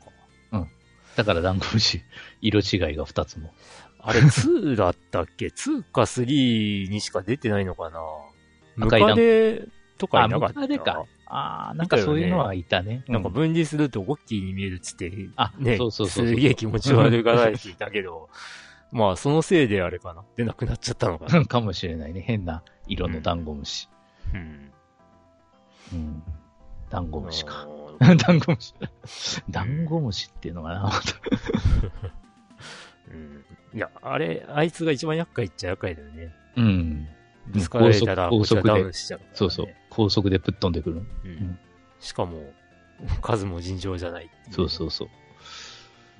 [1.16, 2.02] だからダンゴムシ、
[2.42, 3.52] 色違いが2つも。
[4.00, 8.00] あれ、2だったっけ ?2 か3にしか出てないのかな？
[8.76, 9.68] ム 赤いダンカデ
[9.98, 11.04] とかあ、いなかったムカデか。
[11.26, 13.04] ああ、なんかそういうのはいたね。
[13.08, 18.30] なんかう分離するとゴッキーに見えるっつって、あね、そうそうそうそうすげえ気持ち悪がられていたけど、
[18.90, 20.24] まあそのせいであれかな。
[20.36, 21.40] 出なくなっちゃったのかな。
[21.40, 22.22] ん かもしれないね。
[22.22, 23.88] 変な色のダンゴムシ。
[24.32, 24.72] うん。
[25.92, 26.22] うん。
[26.88, 27.66] ダンゴムシか。
[27.98, 28.74] ダンゴムシ。
[29.50, 30.90] ダンゴムシっていうのかな。
[33.10, 33.44] うん。
[33.74, 36.32] いや、あれ、あいつが一番厄介っちゃ厄介だよね。
[36.56, 37.08] うん。
[37.48, 38.60] ぶつかられたら、高速
[39.16, 39.66] うそうそう。
[39.98, 41.02] 高速でぶっ飛んでくる。
[41.24, 41.30] うん。
[41.32, 41.58] ん
[41.98, 42.52] しかも、
[43.20, 45.08] 数も尋常じゃないいそうそうそう。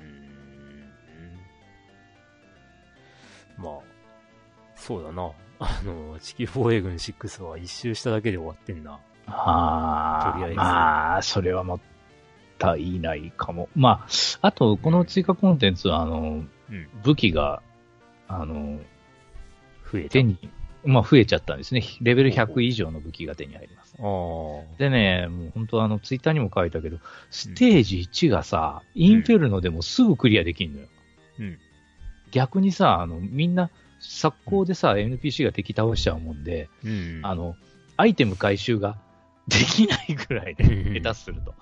[0.01, 0.05] う
[3.61, 3.79] んまあ、
[4.75, 5.31] そうだな。
[5.61, 8.99] あの、地球防衛軍6は一周しただけで終わってんな。
[9.29, 11.81] ああ、とりあえずまあ、それはもっ
[12.59, 13.69] たいないかも。
[13.77, 14.09] まあ、
[14.41, 16.89] あと、この追加コンテンツは、あの、うん。
[17.05, 17.63] 武器が、
[18.27, 18.81] あの、
[19.93, 20.11] 増えた。
[20.11, 20.37] 手に、
[20.85, 21.83] まあ、増えちゃったんですね。
[22.01, 23.97] レベル100以上の武器が手に入ります。
[24.79, 26.99] でね、もう本当あの、ツイッターにも書いたけど、
[27.31, 30.87] ステージ1がさ、インフェルノでもすぐクリアできんのよ。
[31.41, 31.59] うん。
[32.31, 37.21] 逆にさ、あの、みんな、速攻でさ、NPC が敵倒しちゃうもんで、うん。
[37.23, 37.57] あの、
[37.97, 38.97] アイテム回収が
[39.49, 41.55] できないぐらいで、うん下手すると。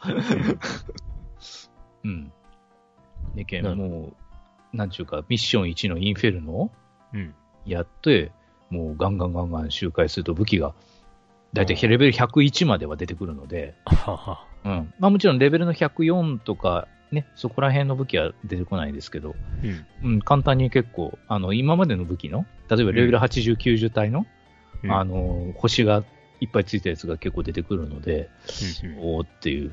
[2.05, 2.33] うん。
[3.35, 4.13] でけん、も
[4.73, 6.71] う、なんちゅうか、ミッション1のインフェルノを
[7.15, 7.35] うん。
[7.65, 8.33] やって、
[8.71, 10.75] もうガンガンガンガン周回すると武器が、
[11.53, 13.75] だいたいレベル101までは出てくるので。
[14.65, 14.93] うん。
[14.99, 19.35] まあもちろんレベルの104とか、ね、そこら辺の武器は出てこないですけど、
[20.03, 20.13] うん。
[20.13, 24.27] うん、簡単に結構、あの、今までの武器の、例えばレベル80、90体の、
[24.83, 26.05] うんあの、星が
[26.41, 28.29] いっぱいついたやつが結構出てくるので、
[28.85, 29.73] うんおーっていう、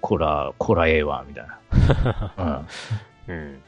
[0.00, 2.68] こら、こらええわ、みたいな。
[3.28, 3.34] うん。
[3.34, 3.62] うん。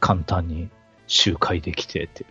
[0.00, 0.70] 簡単に
[1.06, 2.24] 周回できてって。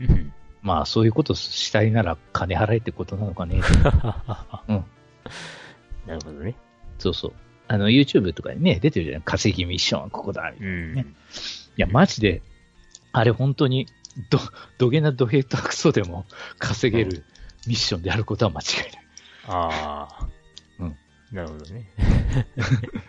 [0.00, 0.32] うん。
[0.62, 3.60] まあ、そういうことしたいなら金払えってことなのかね。
[4.68, 4.84] うん。
[6.06, 6.54] なるほどね。
[6.98, 7.32] そうそう。
[7.68, 9.22] あの、YouTube とかにね、出てるじゃない？
[9.24, 10.52] 稼ぎミッションはここだ。
[10.52, 10.58] み
[10.94, 11.06] たいい
[11.76, 12.42] や、マジで、
[13.12, 13.86] あれ本当に、
[14.30, 14.38] ど、
[14.78, 16.26] どげなどへたくそでも
[16.58, 17.24] 稼げる
[17.66, 19.02] ミッションであることは間違いない。
[19.48, 20.28] ああ。
[20.78, 20.96] うん。
[21.32, 21.88] なるほどね。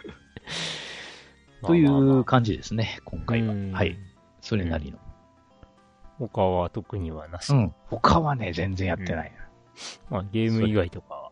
[1.62, 3.72] という感じですね、今回はうん。
[3.72, 3.98] はい。
[4.42, 4.98] それなりの。
[6.28, 7.52] 他は特にはなし。
[7.52, 7.74] うん。
[7.88, 9.44] 他はね、全然やってないな。
[10.10, 11.32] まあ、ゲーム以外とかは。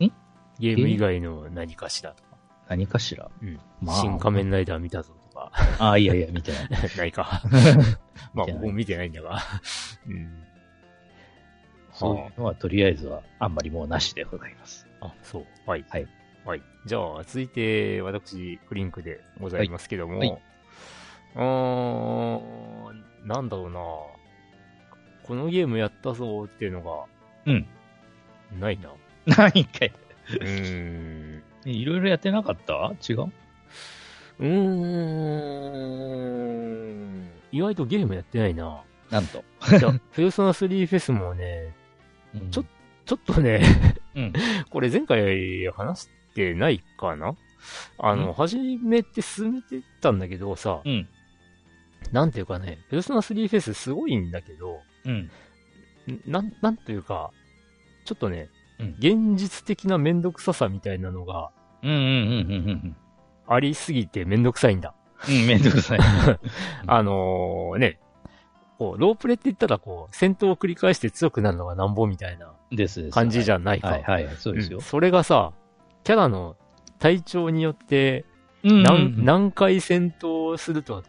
[0.00, 0.12] ん？
[0.58, 2.30] ゲーム以外の何かしらとか。
[2.68, 3.30] 何かしら？
[3.42, 3.60] うん。
[3.80, 5.52] まあ新仮面ライダー見たぞとか。
[5.78, 6.68] ああ、いやいや、見てない。
[6.96, 7.42] ないか。
[8.34, 9.38] まあ、僕も見てないんだが。
[10.06, 10.44] うん。
[11.92, 14.86] そういうのはとりあえずはあんまりもうなしでございます。
[15.00, 15.46] あ、そう。
[15.66, 15.84] はい。
[15.88, 16.06] はい。
[16.44, 16.62] はい。
[16.86, 20.42] じゃあ、続いて、私、クリンクでございますけども、はいはい
[21.36, 22.40] うー
[22.92, 23.78] ん、なんだろうな
[25.26, 27.04] このゲームやったぞっていうのが、
[27.46, 27.66] うん。
[28.58, 28.90] ないな。
[29.26, 29.92] 何かい。
[30.40, 31.42] うーん。
[31.64, 32.92] いろいろやってなかった？
[33.08, 33.26] 違う？
[34.40, 34.46] うー
[37.24, 37.30] ん。
[37.52, 38.82] 意外とゲームやってないな。
[39.10, 39.44] なんと。
[39.70, 41.74] いや、 ペルソナ3フェスもね、
[42.34, 42.64] うんちょ
[43.06, 43.62] ちょっとね、
[44.14, 44.32] うん
[44.70, 47.34] これ前回話してないかな？
[47.98, 51.08] あの、うん初めて進めてたんだけどさ、うん。
[52.12, 55.12] なんていうかね、ペルソナ3フェスすごいんだけど、うん。
[55.12, 55.30] ん
[56.26, 57.30] なん、なんというか、
[58.04, 61.50] ちょっとね、うん現実的なめんどくささみたいなのが
[61.82, 62.96] うんうんうんうんうん
[63.46, 64.94] ありすぎてめんどくさいんだ。
[65.28, 65.34] うん。
[65.34, 65.98] うん、めんどくさい。
[66.86, 67.98] あのーね、
[68.78, 73.14] こう、ロープレって言ったらこう、戦闘を繰り返して強くなるのがなんぼみたいなですです。
[73.14, 73.88] 感じじゃないか。
[73.88, 74.82] はいはいはい、そうですようん。
[74.82, 75.52] それがさ、
[76.04, 76.56] キャラの
[76.98, 78.24] 体調によって
[78.62, 81.02] うん何,、何回戦闘すると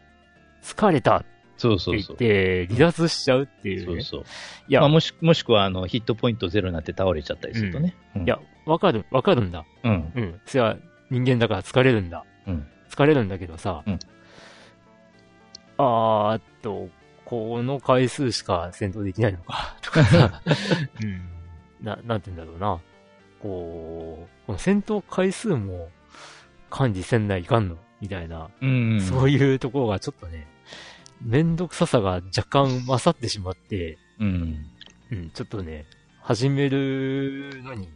[0.62, 2.16] 疲れたって言っそうそうそう。
[2.16, 4.02] て離脱しちゃうっていう、ね。
[4.02, 4.24] そうそう。
[4.68, 7.94] いや、まあ、もし、もしくは、あの、ヒットポイントゼロになって倒れちゃったりするとね。
[8.16, 9.64] うんいや、わかる、わかるんだ。
[9.84, 10.12] うん。
[10.14, 10.40] うん。
[10.46, 10.76] それは
[11.10, 12.24] 人間だから疲れるんだ。
[12.46, 12.66] うん。
[12.88, 13.98] 疲れるんだけどさ、うん
[15.78, 16.88] あーっと、
[17.24, 20.42] この回数しか戦闘できないのか、 とかさ、
[21.02, 21.22] うん。
[21.80, 22.80] な、なんて言うんだろうな。
[23.40, 25.88] こう、この戦闘回数も
[26.70, 30.46] 管理せんないかんのみたいな、うんそういうところがちょっとね、
[31.24, 34.66] めんどくささが若干勝ってしまって、うん。
[35.10, 35.84] うん、ちょっとね、
[36.20, 37.88] 始めるのに、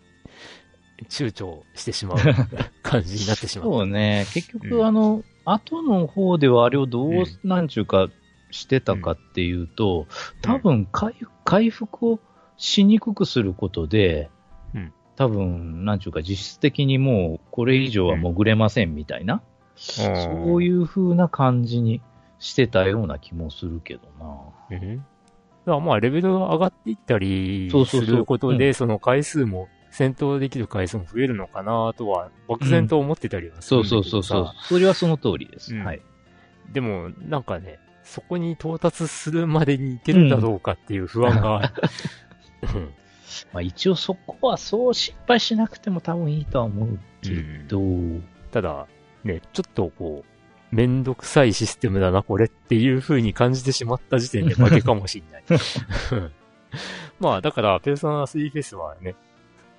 [1.08, 2.18] 躊躇してしまう
[2.82, 3.68] 感じになってしまう。
[3.68, 4.26] そうね。
[4.32, 8.08] 結うん局、あの、後の方ではあれをどう、うんなんちゅうか、
[8.50, 10.06] してたかっていうと、
[10.40, 12.20] 多分回復、回復を
[12.56, 14.30] しにくくすることで、
[14.74, 19.42] うん多分、なんちゅうか、実質的にもう、これ以上は潜れませんみたいな、
[19.74, 22.02] そういいう風な感じに
[22.46, 24.00] してたような気もするけど
[24.70, 24.78] な。
[24.78, 24.96] うん。
[24.98, 25.06] だか
[25.66, 34.52] らまあ、レベルが上がっていったりそうそうそうすることで、うその回数も、戦闘できる回数も増えるのかなとは、漠然と思ってたりはするそうんだけどさそうそうそう。
[34.68, 35.74] それはその通りです。
[35.74, 36.02] うんはい。
[36.72, 41.72] でも、なんかね、そこに到達するまでにいけるかどうかっていう不安が、
[42.74, 42.94] う ん
[43.52, 47.30] まあ一応そこはそう失敗しなくても多分いいとは思うけ
[47.68, 47.80] ど、
[48.50, 48.86] ただ、
[49.24, 50.35] ね、ちょっとこう、
[50.70, 55.60] めんどくさいシステムだな、これっていう風に感じてしまった時点で 負けかもしれない。
[57.20, 59.14] まあ、だから、ペルソナ3フェスはね、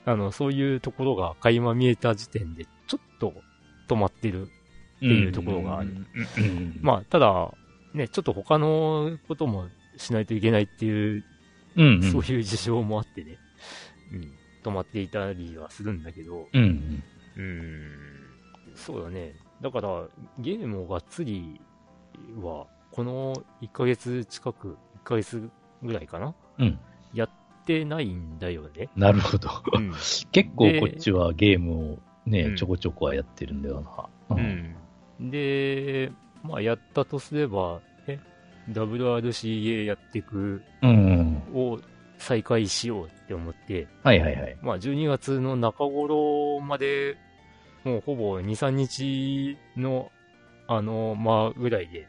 [0.05, 3.33] あの、そういうところが垣間見えた時点で、ちょっと
[3.87, 4.49] 止まってる。
[4.97, 5.93] っていうところがある
[6.81, 7.53] まあ、ただ、
[7.93, 11.23] ね、ちょっと他のこともしないといけないっていう、
[11.75, 12.03] うん、うん。
[12.11, 13.37] そういう事情もあってね、
[14.11, 14.31] うん、
[14.63, 17.03] 止まっていたりはするんだけど、うん、
[18.75, 19.35] そうだね。
[19.61, 20.05] だから、
[20.39, 21.59] ゲームをがっつり
[22.39, 25.49] は、この1ヶ月近く、1ヶ月
[25.83, 26.33] ぐらいかな？
[26.59, 26.79] うん。
[27.13, 27.29] やっ
[27.65, 28.89] てないんだよね。
[28.95, 29.49] なるほど。
[29.73, 29.91] うん。
[30.31, 33.81] 結構こっちはゲームをね、うんちょこちょこはやってるんだよ
[34.29, 34.35] な。
[34.35, 35.31] うん。
[35.31, 36.11] で、
[36.43, 38.19] まあ、やったとすれば、え、
[38.69, 40.89] WRCA やっていくうん。
[40.89, 41.55] うん。
[41.55, 41.79] を
[42.17, 44.57] 再開しようって思って、はいはいはい。
[44.61, 47.17] まあ、12月の中頃まで、
[47.87, 50.11] もうほぼ2、3日の、
[50.67, 52.07] あの、まあ、ぐらいで、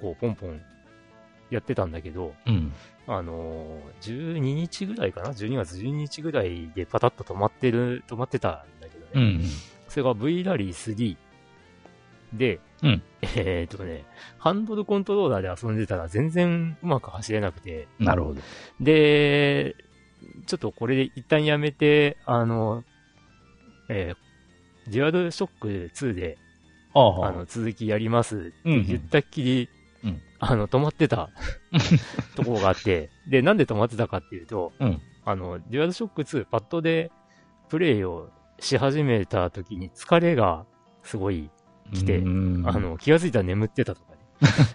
[0.00, 0.60] こう、ポンポン
[1.50, 2.72] やってたんだけど、うん。
[3.06, 9.10] あのー、12日ぐらいかな ?12 月12日ぐらいでパタッと止まってる、止まってたんだけどね。
[9.14, 9.44] うん。
[9.88, 11.16] それが V ラリー3
[12.32, 14.04] で、うんえーっとね、
[14.38, 18.40] ハンドルコントローラーで遊んでたら全然うまく走れなくて、なるほど。
[18.80, 19.74] で、
[20.46, 22.84] ちょっとこれで一旦やめて、あの、
[23.88, 24.27] えー、
[24.88, 26.38] デュアルショック2で、
[26.94, 27.26] ああ。
[27.28, 28.36] あの、続きやります。
[28.36, 28.86] ってうんうん。
[28.86, 29.68] 言ったっきり、
[30.04, 30.20] うん。
[30.38, 31.30] あの、止まってた。
[32.34, 35.00] ところがあって、で、なんで止まってたかっていうと、うん。
[35.24, 37.10] あの、デュアルショック2、パッドで
[37.68, 40.64] プレイをし始めた時に疲れが
[41.02, 41.50] すごい、
[41.92, 42.28] 来てう
[42.62, 42.68] ん。
[42.68, 44.18] あ、の、気がついたら眠ってたとかね。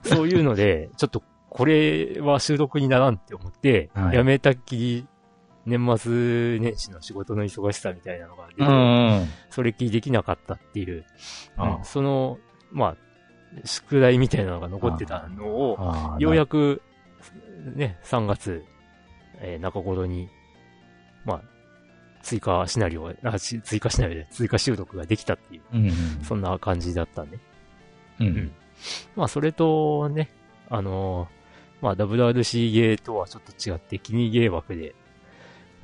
[0.04, 1.23] そういうので、ちょっと
[1.54, 4.15] これは収録にならんって思って、はい。
[4.15, 5.08] やめたっきり、
[5.65, 9.28] 年末年始の仕事の忙しさみたいなのが出て、うんうん。
[9.49, 11.06] それっきりできなかったっていう、
[11.58, 12.38] あうんその、
[12.71, 12.97] まあ、
[13.65, 16.82] 宿題みたいなのが残ってたのを、あようやく、
[17.76, 18.63] ね、3月、
[19.39, 20.30] えー中頃に、
[21.26, 21.41] まあ、
[22.21, 25.91] 追加シナリオ、あ、し追加シナリオで追加収録ができたっていう、うんうん。
[26.23, 27.39] そんな感じだったね。
[28.19, 28.52] ううんん。
[29.15, 30.30] まあ、それとね、
[30.69, 31.43] あのー
[31.84, 34.95] まあ、WRC ゲーとはちょっと違って、キニゲー枠で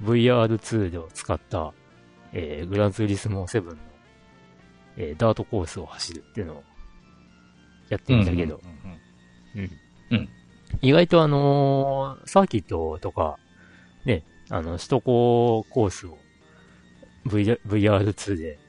[0.04, 1.74] VR2 でを使った、
[2.34, 3.76] えーグランツーリスモ7の、
[4.98, 6.64] えーダートコースを走るっていうのを
[7.90, 8.62] やってみたけど、
[10.82, 13.38] 意外とあのーサーキットとか、
[14.06, 16.18] ね、あの、首都高コースを
[17.26, 18.60] V- VR2 で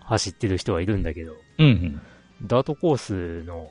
[0.00, 2.46] 走ってる人はいるんだけど、うんうん。
[2.46, 3.70] ダートコースの、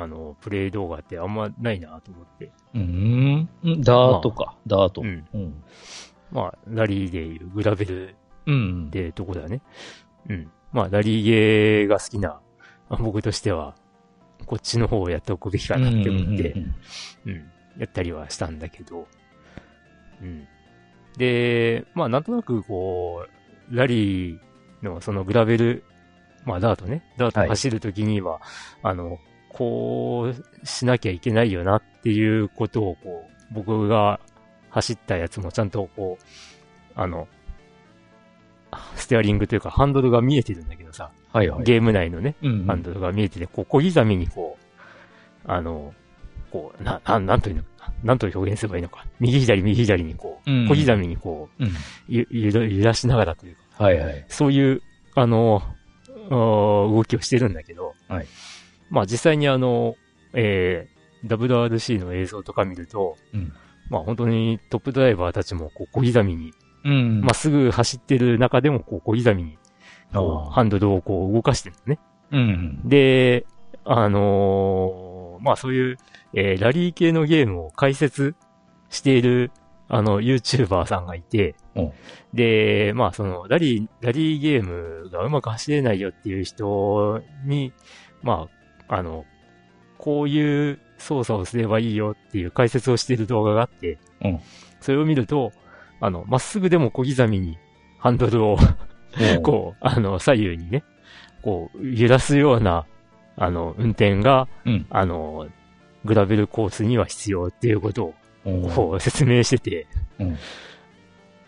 [0.00, 2.50] あの、プレイ動画ってあんまないなと思って。
[2.74, 3.48] うん。
[3.64, 3.82] うん。
[3.82, 4.56] ダートか。
[4.66, 5.02] ダート。
[5.02, 5.26] うん。
[5.34, 5.64] うん。
[6.30, 8.14] まあ、ラリーでいうグラベル
[8.46, 8.86] うん。
[8.88, 9.60] ってとこだよね。
[10.28, 10.50] うん。
[10.72, 12.40] まあ、ラリーゲーが好きな、
[12.88, 13.74] まあ僕としては、
[14.46, 16.74] こっちの方をやっておくべきかなって思って、うん
[17.26, 19.06] うん、やったりはしたんだけど、
[20.22, 20.46] うん。
[21.16, 23.26] で、まあなんとなくこ
[23.70, 24.38] う、ラリー
[24.82, 25.84] のそのグラベル、
[26.44, 28.40] まあダートね、ダートはい走るときには、
[28.82, 29.18] あの、
[29.58, 34.20] こうしなきゃいけないよなっていうことをこう、僕が
[34.70, 36.24] 走ったやつもちゃんとこう、
[36.94, 37.26] あの、
[38.94, 41.64] ステアリングというかハンドルが見えてるんだけどさ、はいはい。
[41.64, 45.92] ゲーム内のね、うんハンドルが見えてて、こう、小刻みにこう、あの、
[46.52, 49.04] こう、な、ななんというのかな、なんと表現すればいいのか。
[49.18, 51.66] 右左右左にこう、うん小刻みにこうん。
[51.66, 51.70] う、
[52.06, 54.24] ゆ、ゆら揺らしながらというか、はいはい。
[54.28, 54.82] そういう、
[55.14, 55.62] あの、
[56.30, 58.26] 動きをしてるんだけど、はい
[58.90, 59.96] まあ実際にあの、
[60.34, 63.52] えー、WRC の映像とか見ると、うん。
[63.90, 66.52] まあ本当にトップドライバーたちもこう小刻みに、
[66.84, 67.20] うん。
[67.20, 69.58] まっすぐ走ってる中でもこう小刻みに、
[70.12, 72.00] ハンドルをこう動かしてるのね。
[72.30, 72.88] うん。
[72.88, 73.46] で、
[73.84, 75.96] あのーまあそういう、
[76.34, 78.34] えーラリー系のゲームを解説
[78.90, 79.50] している、
[79.88, 81.92] あの、YouTuber さんがいてお、
[82.34, 87.72] で、まあその、ラリー、ラリーゲームがうまく走れないよっていう人に、
[88.22, 88.57] まあ、
[88.88, 89.24] あの、
[89.98, 94.40] こういう操作をすればいいよっていう解説をしている動画があって、うん
[94.80, 95.52] それを見ると、
[96.00, 97.58] あの、まっすぐでも小刻みに
[97.98, 98.56] ハンドルを
[99.42, 100.84] こう、あの、左右にね、
[101.42, 102.86] こう、揺らすような、
[103.36, 104.86] あの、運転が、うん。
[104.90, 105.48] あの、
[106.04, 108.66] グラベルコースには必要っていうことうん。
[108.66, 109.86] を、こう、説明してて、
[110.18, 110.38] うん。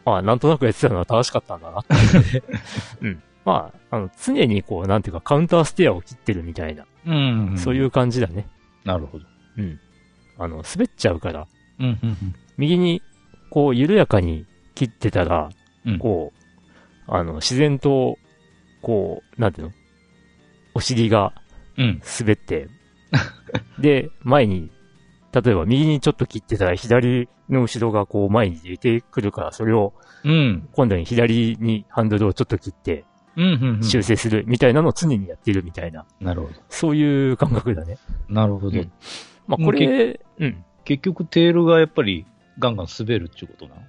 [0.05, 2.42] まあ、なんとなくやってたのは正しかったんだなって
[3.03, 3.22] うん。
[3.44, 7.59] まあ、あの、常にこう、なんていうか、カウンターステアを切ってるみたいな、うん。
[7.59, 8.46] そういう感じだね。
[8.85, 9.24] なるほど。
[9.57, 9.79] うん。
[10.38, 11.46] あの、滑っちゃうから、
[11.79, 11.87] うん。
[12.03, 12.16] うん。
[12.59, 13.03] 右に、
[13.50, 15.50] こう、緩やかに切ってたら、
[15.87, 15.98] うん。
[15.98, 16.33] こ
[17.09, 18.18] う、あの、自然と、
[18.83, 19.72] こう、なんていうの？
[20.74, 21.33] お尻が
[21.76, 22.03] うん。
[22.20, 22.68] 滑って、
[23.81, 24.70] で、前に、
[25.33, 29.92] 例えば右にちょっと切ってたら左の後ろがこう前に出てくるから、それを
[30.24, 30.68] うん。
[30.72, 32.98] 今度に左にハンドルをちょっと切ってうん。
[32.98, 33.10] うん。
[33.83, 36.55] 修正するみたいなのを常にやってるみたいな、なるほど。
[36.68, 37.98] そういう感覚だね。
[38.29, 38.79] なるほど。
[38.79, 38.92] うん
[39.46, 40.64] まあこれ、うん。
[40.85, 42.26] 結局テールがやっぱり
[42.59, 43.81] ガンガン滑るっていうことなの？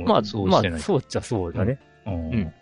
[0.00, 0.80] もうまあ、まそうしてない。
[0.80, 1.78] あ、そうっちゃそうだね。
[2.06, 2.52] うんうん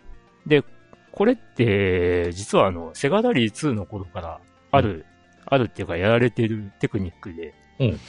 [0.45, 0.63] で、
[1.11, 4.39] これって、実はあの、セガラリー2の頃から
[4.71, 5.05] ある、
[5.45, 7.99] あるっていうかやられてるテクニックで、うん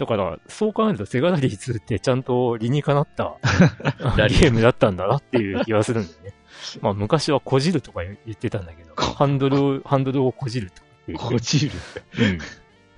[0.00, 3.36] だから、そう考えるとセガラリー2ってちゃんと理にかなった
[4.28, 6.32] ゲームだったんだなっていう気がするんだよね。
[6.80, 11.72] まあ昔はこじるとか言ってたんだけど、ハンドルを、ハンドルをこじるとか言ってこじる。
[12.18, 12.38] うん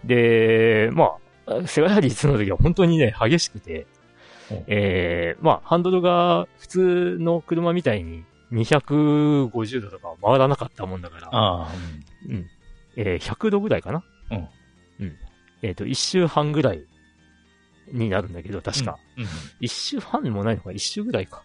[0.05, 1.13] で、ま
[1.47, 3.87] あ、セガラリー2の時は本当にね、激しくて
[4.51, 11.69] うん、えー、まあ、ハンドルが普通の車みたいに250度とか回らなかったもんだから、ああ、
[12.29, 12.47] うん。
[12.97, 14.49] えー、100度ぐらいかなうん。
[15.01, 15.17] うん。
[15.63, 16.85] えっ、と、1周半ぐらい
[17.93, 18.99] になるんだけど、確か。
[19.17, 19.27] うん。
[19.61, 21.43] 一周半もないのか、一周ぐらいか。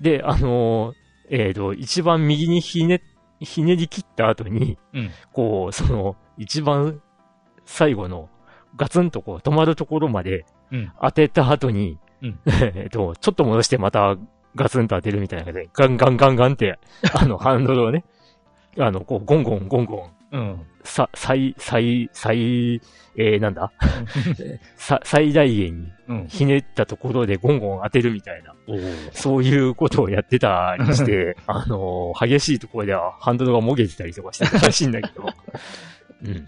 [0.00, 0.94] で、あのー
[1.30, 3.02] えっ、と、一番右にひね、
[3.40, 5.10] ひねり切った後に、うん。
[5.32, 7.02] こう、その、一番
[7.66, 8.30] 最後の、
[8.76, 14.16] ガツンとこう、止まるところまでうん、当てた後に、うん えっと、ちょっと戻してまた、
[14.54, 16.78] ガツンと当てるみたいな感じで、ガンガンガンガンって、
[17.14, 18.04] あの、ハンドルをね、
[18.78, 20.66] あの、こう、ゴンゴンゴンゴン、うん。
[20.84, 22.76] さ、最、最、最、
[23.16, 23.72] えー、なんだ？
[24.76, 26.26] さ、 最大限にうん。
[26.28, 35.26] ひねったところでゴンゴン当てるみたいな、おーそういうことをやってたりして、 あのー激しいところではハンドルがもげてたりとかしてたらしいんだけど、
[36.24, 36.46] うん。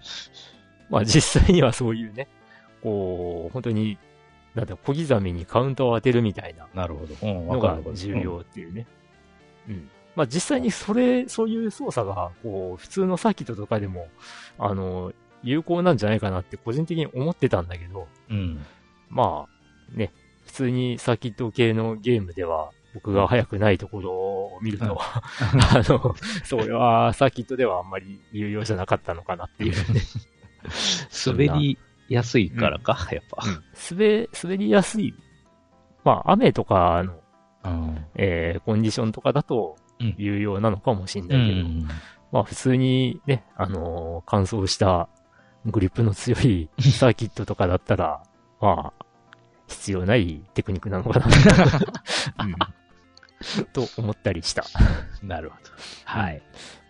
[0.89, 2.27] まあ実際にはそういうね、
[2.81, 3.97] こう、本当に、
[4.55, 7.15] なんだ、小刻みにカウントを当てるみたいななるほど。
[7.21, 7.47] うん。
[7.47, 8.15] のが重。
[8.19, 8.85] 要っていうね。
[9.69, 9.89] うん。
[10.15, 14.07] まあ実際にそれ、そういう操作が、こう、普通のサーキットとかでも、
[14.57, 18.65] あの、有効なんじゃないかなって個人的に思ってたんだけど、うん。
[19.09, 20.11] まあ、ね、
[20.45, 24.87] 普通にサーキット系のゲームでは、僕が早くないところを見ると、う
[25.57, 30.01] んあの、それはサーキットではあんまり有用じゃなかったのかなっていうね。
[31.25, 31.77] 滑り
[32.09, 33.43] やすいからか、やっぱ。
[33.91, 35.15] 滑、滑りやすい。
[36.03, 37.21] まあ、雨とかの、
[37.63, 38.05] うん。
[38.15, 39.80] えーコンディションとかだとうん
[40.17, 41.87] 有用なのかもしれうないけど、ん。
[42.31, 45.09] まあ普通にね、あのー乾燥した
[45.65, 48.23] グリップの強い サーキットとかだったら、
[48.59, 49.05] まあ、
[49.67, 51.25] 必要ないテクニックなのかな、
[52.45, 54.63] うん、と思ったりした。
[55.23, 55.69] なるほど。
[56.05, 56.41] はい。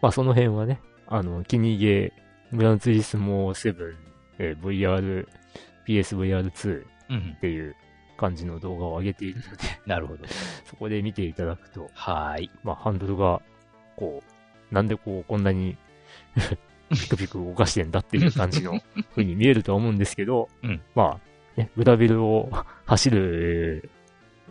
[0.02, 2.14] まあその辺はね、あの、気に入げ、
[2.54, 3.96] グランツーリスモ7、
[4.40, 5.28] えー VR、
[5.88, 7.40] PSVR2 うんっ。
[7.40, 7.76] ていう
[8.22, 9.50] 感じの動画を上げているので、
[9.88, 10.26] なるほど。
[10.66, 12.52] そこで見ていただくと、はい。
[12.64, 13.42] まあハンドルが、
[13.96, 14.22] こ
[14.72, 15.76] う、なんでこう、こんなに
[16.90, 18.80] ピクピク動かしてんだっていう感じの
[19.12, 22.50] 風に見えるとは思うんですけど、 うんまあ、ね、グラベルを
[22.86, 23.90] 走る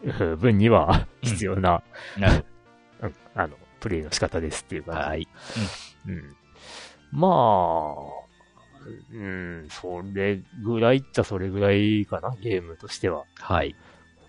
[0.03, 1.83] うん分には必要な、
[2.17, 2.21] う
[3.07, 5.01] んあの、プレイの仕方ですっていう感じ。
[5.03, 5.29] はい。
[6.09, 6.37] うん。
[7.13, 8.20] まあ、
[9.13, 13.25] うん、それぐらいっちゃそれぐらいかな、ゲームとしては。
[13.39, 13.75] はい。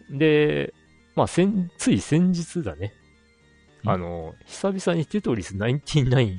[0.10, 0.74] で、
[1.16, 2.94] まあ、先、つい先日だね。
[2.96, 3.02] うん
[3.92, 6.38] あの、久々にテトリス99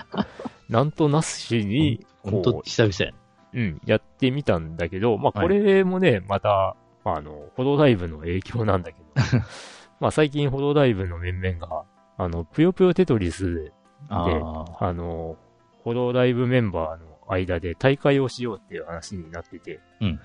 [0.70, 3.12] なんとなしに、ほんとこ久々や
[3.52, 9.06] う、うん、やってみたんだけど、まあ、はいこれもね、また、あの、ホロライブの影響なんだけど、
[10.00, 11.84] まあ、最近ホロライブの面々が、
[12.16, 13.72] あの、ぷよぷよテトリスで。
[14.08, 15.36] あの、
[15.84, 19.80] ホロライブメンバーの間で大会をしようっていう話になってて。
[20.00, 20.20] うん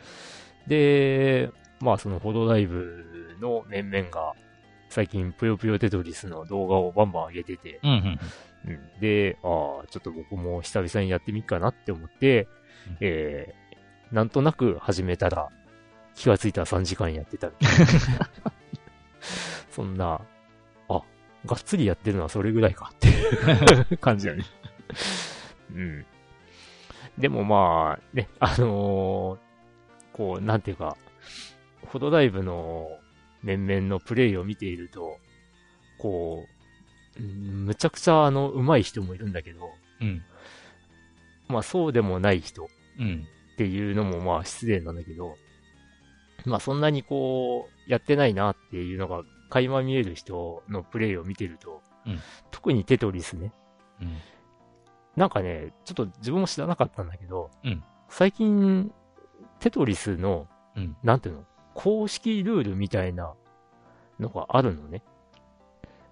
[0.68, 4.34] で、まあそのホロライブの面々が、
[4.89, 8.20] 最近ぷよぷよテトリスの動画をバンバン上げてて、うんうん
[8.72, 9.47] うん、で、あ
[9.84, 12.47] あ、ちょっと僕も久々にやってみっかなって思って、
[12.88, 15.49] うんえー、なんとなく始めたら、
[16.16, 18.30] 気がついたら3時間やってたみたいな。
[19.70, 20.22] そんな、
[20.88, 21.01] あ、
[21.45, 24.45] がっつりやってるのはそれぐらいかっていう 感じだね。
[25.76, 26.06] うん。
[27.18, 29.45] でもまあ、ね、 あのー
[30.13, 30.95] こう、なんていうか、
[31.88, 32.88] フォトライブの
[33.43, 35.18] 面々のプレイを見ていると、
[35.97, 36.45] こ
[37.20, 39.70] う、うんむちゃくちゃあの、上手い人もいるんだけど、
[40.01, 40.24] うん。
[41.47, 42.68] まあそうでもない人
[42.99, 43.28] うん。
[43.53, 45.36] っていうのもまあ失礼なんだけど、
[46.45, 52.20] まあそんなにこう、やってないなっていうのが垣間見える人のプレイを見てると、うん
[52.51, 53.51] 特にテトリスね、
[54.01, 54.18] うん。
[55.16, 58.91] なんかね、ちょっと自分も知らなかったんだけど、うん最近、
[59.59, 60.95] テトリスの、うん。
[61.03, 63.34] なんていうの、公式ルールみたいな
[64.20, 65.01] のがあるのね。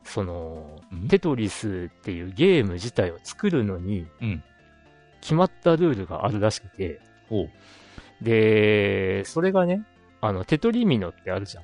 [0.03, 1.07] その、うん？
[1.07, 4.43] テトリスっていうゲーム自体を作るのに、うん
[5.21, 6.99] 決まったルールがあるらしくて。
[8.21, 9.83] で、それがね、
[10.19, 11.63] あの、テトリミノってあるじゃん。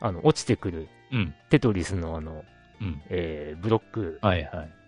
[0.00, 1.34] あの、落ちてくるうん。
[1.50, 2.44] テトリスのあの、
[2.80, 3.02] うん。
[3.08, 4.18] えー、ブロック。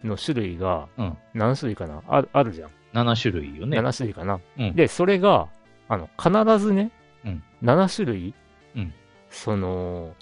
[0.05, 1.19] の種類がうん。
[1.35, 2.03] 何種類かな？
[2.09, 2.71] ああるじゃん。
[2.93, 3.79] 7種類よね。
[3.79, 4.41] 7種類かな。
[4.59, 5.49] うんで、それが、
[5.89, 6.91] あの、必ずね、
[7.25, 8.35] うん7種類、
[8.77, 8.93] うん
[9.31, 10.15] その、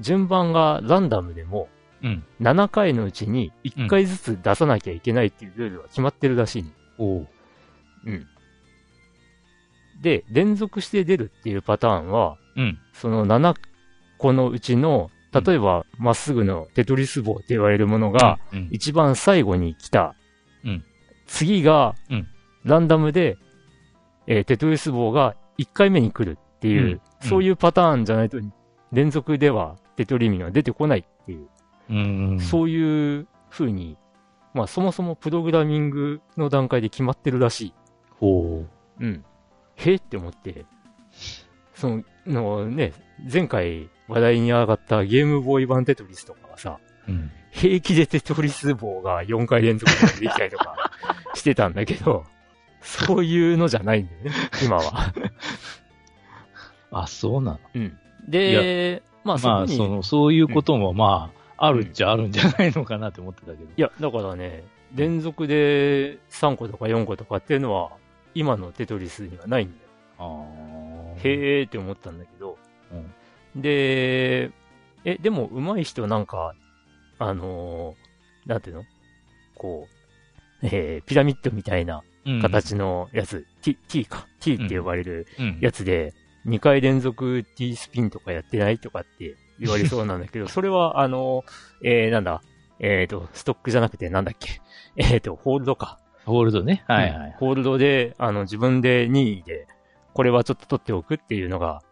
[0.00, 1.68] 順番がランダムでも、
[2.02, 2.24] うん。
[2.40, 6.72] 7回のうちに1回ずつ出さなきゃいけないっていうルールが決まってるらしい。
[6.98, 7.26] う
[8.10, 8.26] ん。
[10.02, 12.78] で、連続して出るっていうパターンは、うん。
[12.92, 13.54] その7
[14.18, 20.14] 個のうちの、例えば、まっすぐのテトリス棒って言われるものが、うん、一番最後に来た。
[20.64, 20.84] うん。
[21.26, 22.26] 次が、うん。
[22.64, 23.36] ランダムで、
[24.26, 27.28] えーテトリス棒が1回目に来るっていう、うん。
[27.28, 28.38] そういうパターンじゃないと、
[28.92, 31.48] 連続ではテトリミノは出てこないっていう、
[31.90, 31.94] う
[32.34, 32.40] ん。
[32.40, 33.96] そういう風に、
[34.52, 37.74] まあそもそもプログラミングの段階で決まってるらしい。
[38.18, 38.64] ほ
[38.98, 39.06] う。
[39.06, 39.24] ん。
[39.76, 40.66] へえって思って、
[41.80, 42.92] その、のね、
[43.32, 46.78] 前回話題に上がったゲームボーイ版テトリスとかはさ、
[47.08, 47.10] う。
[47.10, 47.30] うん。
[47.50, 50.76] 平気でテトリス棒が4回連続でできたりとか
[51.34, 52.24] してたんだけど、
[52.82, 54.30] そういうのじゃないんだよね、
[54.64, 55.12] 今は。
[56.92, 57.58] あ、そうなの？
[57.74, 57.98] うん。
[58.28, 63.64] で、まあそまあ、その、そういうことも、まあ、あるっちゃあるんじゃないのかなって思ってたけど。
[63.64, 64.64] いや、だからね、
[64.94, 67.90] 連続で3個とか4個とかっていうのは、
[68.34, 69.90] 今のテトリスにはないんだよ。
[70.18, 70.69] ああ。
[71.22, 72.58] へーって思ったんだけど、
[73.56, 74.50] で、
[75.04, 76.54] え、でも上手い人なんか、
[77.18, 78.84] あのーなんていうの？
[79.54, 79.86] こ
[80.62, 82.42] う、えー、ピラミッドみたいなうん。
[82.42, 85.58] 形のやつ、T、T か、T って呼ばれるうん。
[85.60, 86.12] やつで、
[86.46, 92.42] 2回連続 T スピンとかやってないとかって言われそうなんだけど、 それはあのーえー、なんだ、
[92.78, 94.60] えっ、と、ストックじゃなくてなんだっけ、
[94.96, 95.98] えっ、と、ホールドか。
[96.24, 96.84] ホールドね。
[96.86, 97.28] はいはい。
[97.28, 99.66] うんホールドで、あの、自分で任意で、
[100.14, 101.82] これはちょっと取っておくっていうのが、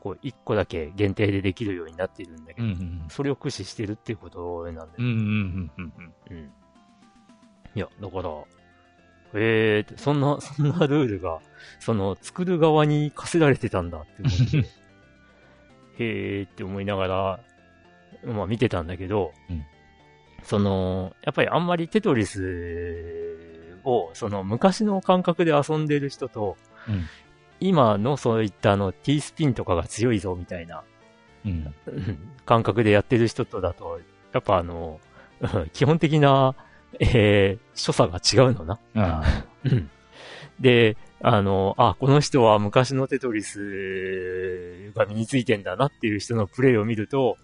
[0.00, 3.04] こう、1個だけ限定でできるようになっているんだけど、うんうん。
[3.08, 4.88] それを駆使してるっていうことなんだよ。
[4.98, 5.92] うんうんうんうん
[6.30, 6.36] うん。
[6.36, 6.52] うん。
[7.74, 8.30] いや、だから、
[9.34, 11.40] えーって、そんな、 そんなルールが、
[11.80, 14.70] その、作る側に課せられてたんだって思って、
[16.04, 17.40] へーって思いながら、
[18.24, 19.64] まあ見てたんだけど、うん
[20.44, 26.56] その、やっぱりあんまりテトリスを、その昔の感覚で遊んでる人と、
[26.88, 27.04] うん
[27.60, 30.82] 今のそういったあの T スピンとかが強いぞみたいな
[31.44, 31.74] うん。
[31.86, 34.00] うん感覚でやってる人とだと、
[34.32, 35.00] やっぱあの、
[35.40, 36.54] う ん基本的な、
[36.98, 38.78] えー、所作が違うのな。
[38.94, 39.90] あうん
[40.58, 47.36] で、あの、あ、この人は昔のテトリスが身についてんだなっていう人のプレイを見ると、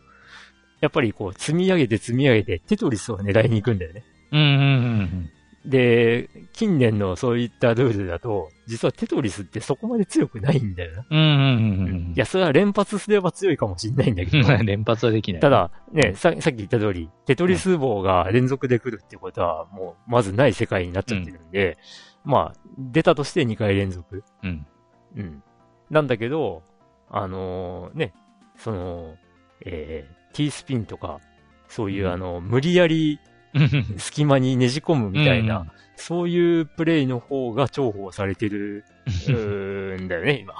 [0.80, 4.04] やっぱりこう積み上げて積み上げてテトリスを狙いに行くんだよね。
[4.32, 4.56] うんうんう
[5.02, 5.30] ん
[5.64, 11.06] で、近年のそういったルールだと、実はテトリスってそこまで強くないんだよな。
[11.10, 11.18] うん。
[11.18, 12.12] うんうんうんうん。
[12.14, 15.40] いや、それは連発すれば強いかもしんないんだけど、 連発はできない。
[15.40, 21.78] た、だ、ね、ささっき言った通り、テトリス棒が連続で来るってことは、もう、まずない世界になっちゃってるんで、
[22.24, 24.22] まあ、出たとして2回連続。
[24.42, 24.66] うん。
[25.16, 25.42] うん。
[25.90, 26.62] なんだけど、
[27.08, 28.14] あのーね、
[28.56, 29.14] その、
[29.64, 31.20] えー、T スピンとか、
[31.68, 33.18] そういう、うんあの、無理やり
[33.98, 38.84] 隙間にねじ込むみたいな、そういうプレイの方が重宝されてる、
[40.00, 40.54] んだよね、今。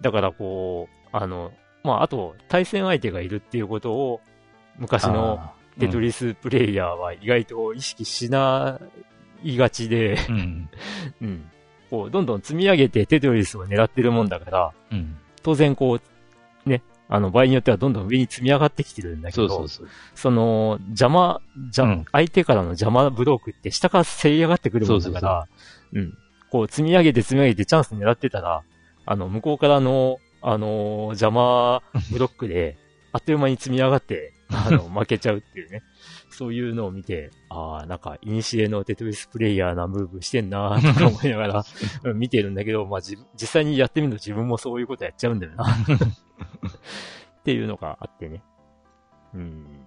[0.00, 1.52] だからこう、あの、
[1.82, 4.20] まあ、あと、対戦相手がいるっていうことを、
[4.78, 8.80] 昔のテトリスプレイヤーは意外と意識しな
[9.42, 10.68] いがちで、うん。
[11.22, 11.50] うん。
[11.90, 15.16] こう、どんどん積み上げてテトリスを狙ってるもんだから、うん。
[15.42, 16.02] 当然こう、ね、
[17.08, 19.88] あの、場合によってはどんどん上に積み上がってきてるんだけど、そうそうそう。
[20.14, 21.40] その、邪魔、
[21.70, 25.48] じゃ、うん相手からの邪魔ブロックって下からせり上がってくるもんだから、
[25.94, 26.14] うん。
[26.50, 28.62] こう積み上げて積み上げてチャンス狙ってたら、
[29.06, 31.82] あの、向こうからの、あのー邪魔
[32.12, 32.76] ブロックで、
[33.12, 35.82] あっという間に積み上がって、あの、 負けちゃうっていうね。
[36.30, 41.64] そういうのを見て、ああ、なんか、イニシエのテトリスプレイヤーなムーブしてんなーとか思いながら、
[42.04, 45.64] うん見てるんだけど、まあ、じ実際にやってみると自分もそういうことやっちゃうんだよな。
[47.40, 48.42] っていうのがあってね。
[49.34, 49.86] うん。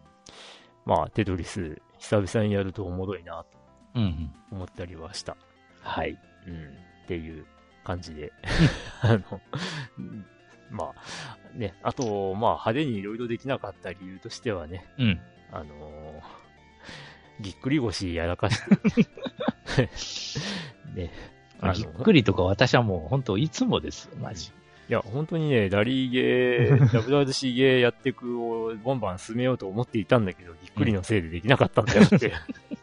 [0.86, 3.58] まあ、テトリス、久々にやるとおもろいなと
[3.96, 4.34] うんうん。
[4.52, 5.38] 思ったりはした。
[5.82, 6.18] はい。
[6.48, 6.78] うん。
[7.04, 7.46] っていう
[7.84, 8.32] 感じで。
[9.02, 9.42] あの、
[9.98, 10.26] うん
[10.70, 15.22] まあ、ね、あと、まあ、派手にいろいろできなかった理由としてはね、うん。
[15.52, 16.22] あのー
[17.42, 18.62] ぎっくり腰やらかし
[18.96, 19.10] て。
[20.94, 21.12] ね。
[21.60, 24.52] あぎっのくりとか私はもう本当いつもですよ、マジ。
[24.92, 32.34] いや、本当にね、ラリーゲー、 WRC ゲーやっていくをボンバン進めようと思っていたんだけど、ぎっくりのせいでできなかったんだよって。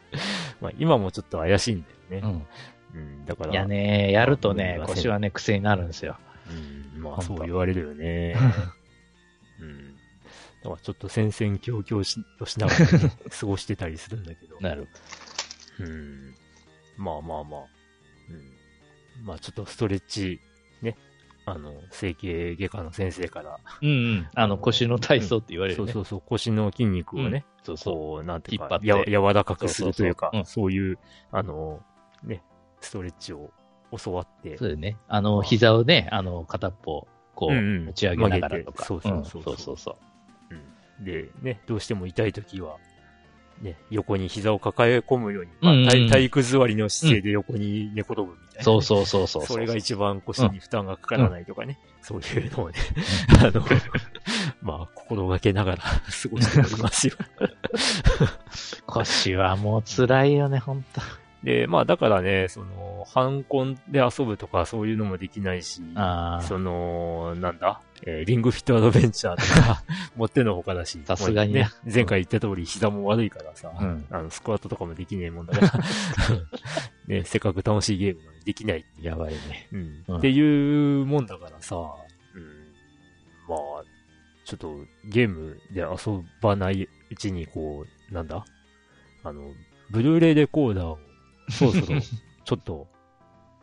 [0.59, 2.47] まあ、今もちょっと怪しいんだよね。
[2.95, 2.99] うん。
[2.99, 3.51] うん、だから。
[3.51, 6.17] いやね、やるとねうん、腰はね、癖になるんですよ。
[6.95, 8.35] うん、まあ、そう言われるよね。
[9.61, 9.95] うん。
[10.63, 14.59] だからちょっと戦々恐々しとしながら、ね、過ごしてたりするんだけど。
[14.61, 14.87] なる。
[15.79, 16.33] うん。
[16.97, 17.61] まあまあまあ。
[19.19, 19.25] うん。
[19.27, 20.48] まあちょっとストレッチ、ね。
[21.51, 24.27] あの、整形外科の先生から、うんうん。
[24.33, 25.91] あの、腰の体操って言われるね。
[25.91, 27.93] そうそうそう、腰の筋肉をね、そうそう。
[27.95, 30.99] こう、なんていうか引っ張っ、てや柔らかくするというか、そうそうそういう、
[31.31, 31.81] あの、
[32.23, 32.43] ね、
[32.81, 33.51] ストレッチを
[33.97, 34.97] 教わって、そうだよね。
[35.07, 38.83] あの、膝をね、あの、片っぽ、こう、うんうん持ち上げながらとか。
[38.83, 39.95] うそうそううんそうそうそう。
[40.51, 40.69] うん
[40.99, 42.75] で、ね、どうしても痛いときは、
[43.61, 48.63] ね、横に膝を抱え込むように、まあうんうんうん体体育座りの姿勢で横に寝転ぶみたいな。
[48.63, 49.45] そうそうそうそう。
[49.45, 51.79] それが一番腰に負担がかからないとかね。
[52.01, 52.75] そういうのをね、
[53.39, 53.63] あの、
[54.61, 57.13] まあ、心がけながら過ごしておりますよ。
[58.87, 61.01] 腰はもう辛いよね、ほんと。
[61.43, 66.43] で、まあ、だからね、その、ハンコンで遊ぶとかそういうのもできないし、ああ。
[66.43, 69.83] その、なんだ、えーリングフィットアドベンチャーとか、
[70.17, 70.99] 持ってのほかだし。
[71.05, 71.69] さすがにねね。
[71.93, 75.83] 前回言った通り膝も悪いからさ、うんあの、スクワットとかもできねえもんだから、
[77.07, 79.67] ね、せっかく楽しいゲームなのにできないやばいね。
[79.71, 82.43] うんうんっていうもんだからさ、うん、
[83.47, 83.83] まあ、
[84.43, 84.75] ちょっと
[85.05, 88.43] ゲームで遊ばないうちにこう、なんだ？
[89.23, 89.51] あの、
[89.89, 90.99] ブルーレイレコーダーを
[91.49, 91.99] そろそろ
[92.45, 92.87] ちょっと、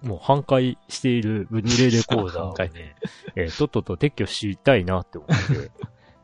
[0.02, 2.94] もう半壊しているブルーレイレコーダーを半ね、
[3.34, 5.70] えーとっとと撤去したいなって思って、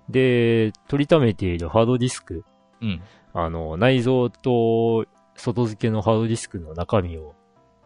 [0.09, 2.45] で、取りためているハードディスク、
[2.81, 3.01] うん。
[3.33, 5.07] あの、内蔵と
[5.37, 7.35] 外付けのハードディスクの中身を、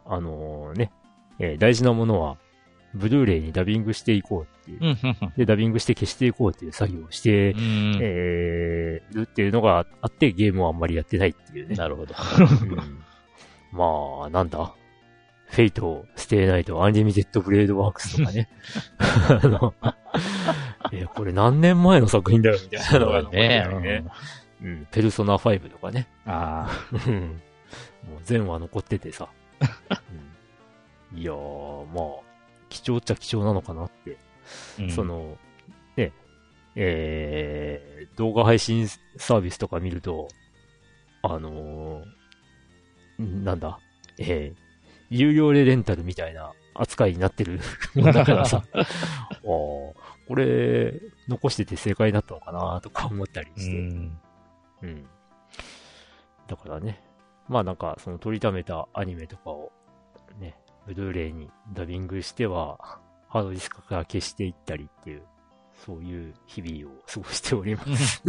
[0.04, 0.92] あのね、
[1.38, 2.36] えー大事なものは、
[2.94, 4.96] ブルーレイにダビングしていこうっていう。
[5.36, 7.98] で、ダビングして消していこうっていう作業をして、うん。
[8.00, 11.76] えー、るっていうのがあって、ゲームをあんまりやってないっていうね。
[11.76, 12.14] なるほど。
[12.62, 13.05] うん
[13.76, 14.74] まあ、なんだ？
[15.48, 18.48] フェイト、ステイナイト、アンリミテッドブレードワークスとかね。
[18.98, 19.74] あの、
[20.92, 24.04] えーこれ何年前の作品だよみたいなのが残ってたりね。
[24.62, 26.08] うん、ペルソナ5とかね。
[26.26, 26.68] うんあ
[27.06, 27.42] うん
[28.08, 29.28] もう全話残っててさ。
[31.12, 32.04] うんいやー、まあ、
[32.68, 34.16] 貴重っちゃ貴重なのかなって。
[34.80, 34.82] あ。
[34.82, 35.38] うんそ、の、
[35.96, 36.12] ね、
[36.74, 40.28] えー、動画配信サービスとか見ると、
[41.22, 42.15] あのーん
[43.18, 43.78] なんだ、
[44.18, 44.60] えー、
[45.10, 47.60] 有料でレンタルみたいな扱いになってる
[47.94, 48.86] もん だからさ、あー
[50.26, 53.76] これ、残してて正解だったのかなとか思ったりうして。
[53.76, 54.20] ん。
[54.82, 55.06] うん。
[56.48, 57.00] だからね。
[57.48, 59.72] まあなんか、その取りためたアニメとかを、
[60.40, 65.22] ね、ブルーレイにダビングしては、ハードディスクから消していったりっていう、
[65.84, 68.22] そういう日々を過ごしております。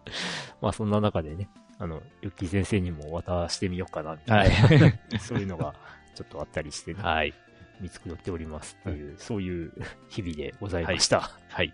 [0.60, 1.48] まあそんな中でね、
[1.78, 5.74] あの、ユッキー先生にも渡してみようかな、みたはいな、 そういうのが
[6.14, 7.32] ちょっとあったりしてね、はい。
[7.80, 9.72] 見繕っておりますっていう、そういう
[10.08, 11.20] 日々でございました。
[11.48, 11.72] はい。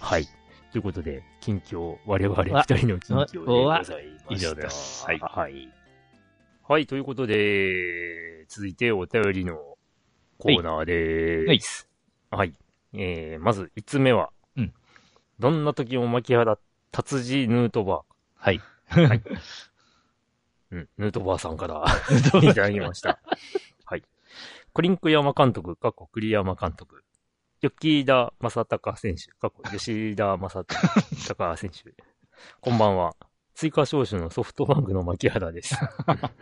[0.00, 0.28] はい。
[0.70, 4.34] ということで、近況、我々二人の近況でございました。
[4.34, 5.68] 以上ですはいはい。
[6.62, 9.76] はい、ということで、続いてお便りの
[10.38, 11.88] コーナーでーす。
[12.30, 12.54] はい。
[12.94, 14.72] えー、まず、5つ目は、うん
[15.38, 16.56] どんな時も牧原
[16.92, 18.02] 達治ヌートバ
[18.36, 18.60] はい。
[18.94, 19.08] ー。
[19.08, 19.22] はい。
[20.70, 21.84] うん、ヌートバーさんから
[22.42, 23.20] いただきました。
[23.84, 24.02] はい。
[24.72, 27.04] クリンク山監督、過去栗山監督。
[27.60, 31.94] 吉田正隆選手、過去吉田正隆 選手。
[32.60, 33.14] こんばんは。
[33.54, 35.76] 追加招集のソフトバンクの牧原です。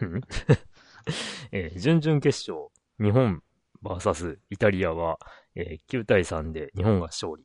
[0.01, 0.20] う ん
[1.53, 2.68] えー準々決勝、
[3.01, 3.42] 日本
[3.82, 5.18] VS イタリアは、
[5.57, 7.44] えー9対3で日本が勝利。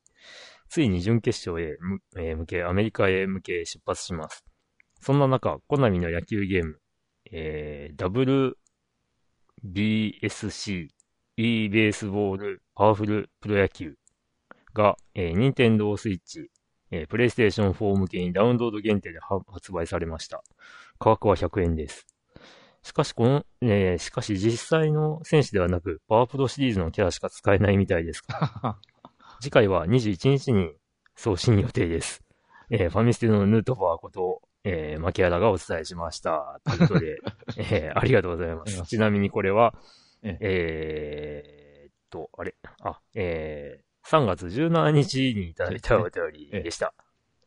[0.70, 4.46] ついに準決勝へむ、えー向け、アメリカへ向け出発します。
[5.02, 6.80] そんな中、コナミの野球ゲーム、
[7.32, 8.54] えー
[9.64, 10.90] WBSC、
[11.38, 13.98] e ベースボールパワフルプロ野球
[14.74, 16.50] が、えー、任天堂スイッチ、
[16.92, 20.44] えー、プレイステーション4向けにダウンロード限定で発売されました。
[20.98, 22.06] 価格は100円です。
[22.84, 28.22] しかし、この、えーしかし実際の選手ではなく、パワープロシリーズのキャラしか使えないみたいです。
[29.42, 30.72] 次回は21日に
[31.16, 32.22] 送信予定です。
[32.70, 36.60] えーファミステのヌートバーこと、えー、マキアラがお伝えしました。
[36.66, 37.20] ということで、
[37.58, 38.82] えーありがとうございます。
[38.88, 39.76] ちなみにこれは、
[40.24, 46.94] ええーっと、あれ、あ、えー、3月17日にいただいたお便りでした。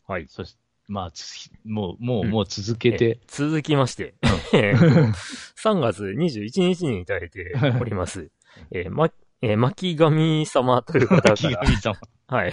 [0.07, 0.27] はい。
[0.29, 4.15] そして、まあ、つもう、もう、うんもう続けて、続きまして、
[4.55, 5.13] えー
[5.57, 8.31] 3月21日にいただいております。
[8.71, 9.11] えー、ま、
[9.41, 11.97] えー、巻神様という方か木ら、神様。
[12.27, 12.53] はい。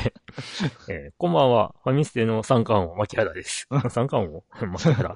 [0.87, 1.73] えーこんばんは。
[1.83, 3.67] ファミステの三冠王、牧原です。
[3.89, 4.43] 三冠王？
[4.67, 5.15] 牧原。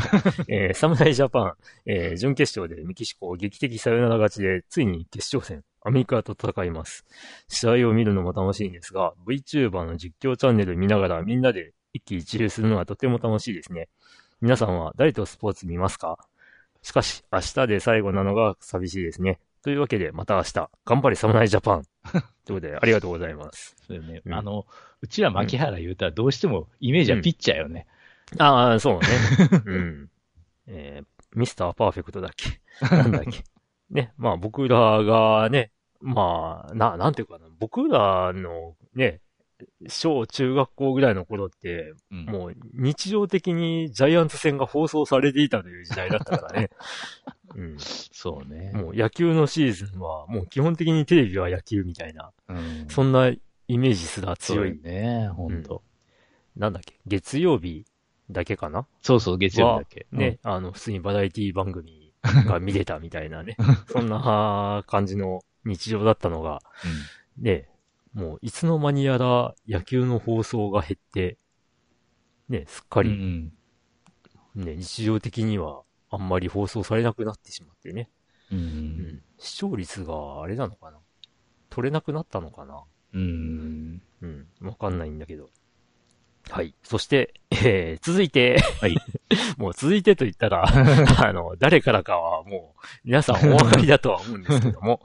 [0.48, 1.52] えー、侍ジャパン、
[1.84, 7.04] えー準決勝でメキシコを劇的サヨナラ勝ちで、ついに決勝戦、アメリカと戦います。
[7.48, 13.88] 試合を見るのも楽しいんですが、VTuber の実況チャンネル見ながらみんなで一喜一憂するのはとても楽しいですね。
[14.40, 16.16] 皆さんは誰とスポーツ見ますか？
[16.82, 19.38] しかし、明日で最後なのが寂しいですね。
[19.62, 21.82] というわけで、また明日、頑張れ侍ジャパン。
[22.12, 23.76] ということで、ありがとうございます。
[23.86, 24.66] そうよねうんあの、
[25.02, 27.86] うちは牧原言うたらどうしてもイメージはピッチャーよね。
[28.38, 29.06] ああ、そうね。
[29.66, 30.10] うん。
[30.66, 32.60] えー、ミスターパーフェクトだっけ？
[32.94, 33.42] なんだっけ？
[33.90, 39.20] ね、まあ僕らがね、まあ、な、なんていうかな、僕らのね、
[39.88, 46.70] 小中学校ぐらいの頃って、うんもう日常的にジャイアンツ戦が放送されていたという時代だったからね。
[47.54, 47.76] うん。
[47.78, 48.72] そうね。
[48.74, 54.78] もう野球のシーズンは、もう基本的にテレビは野球みたいな、うんそんなイメージすら強い。
[54.82, 55.82] ね、ほんと。
[56.56, 56.98] なんだっけ？
[57.06, 57.84] 月曜日
[58.30, 58.86] だけかな？
[59.02, 60.06] そうそう、月曜日だけ。
[60.12, 63.56] ね、あの、普通にバラエティ番組が見れたみたいなね、
[63.88, 66.60] そんな感じの日常だったのが、
[67.38, 67.68] ね、
[68.12, 71.38] もういつの間にやら野球の放送が減って、
[72.48, 73.06] ね、すっかうん。
[73.06, 73.52] うり、ん
[74.64, 78.10] ね、日常的にはあんまり放送されなくなってしまってね、
[78.50, 78.58] うん。
[78.58, 78.60] う。
[78.60, 78.66] うん
[79.16, 80.98] ん、視聴率があれなのかな？
[81.70, 82.82] 取れなくなったのかな？
[83.14, 84.02] うん。
[84.22, 85.50] うん、わかんないんだけど。
[86.48, 86.74] はい。
[86.82, 88.96] そして、えー、続いて、はい。
[89.56, 95.00] もう続いてと言ったら、 あの、誰からかはもう、皆さんお分かりだとは思うんですけども、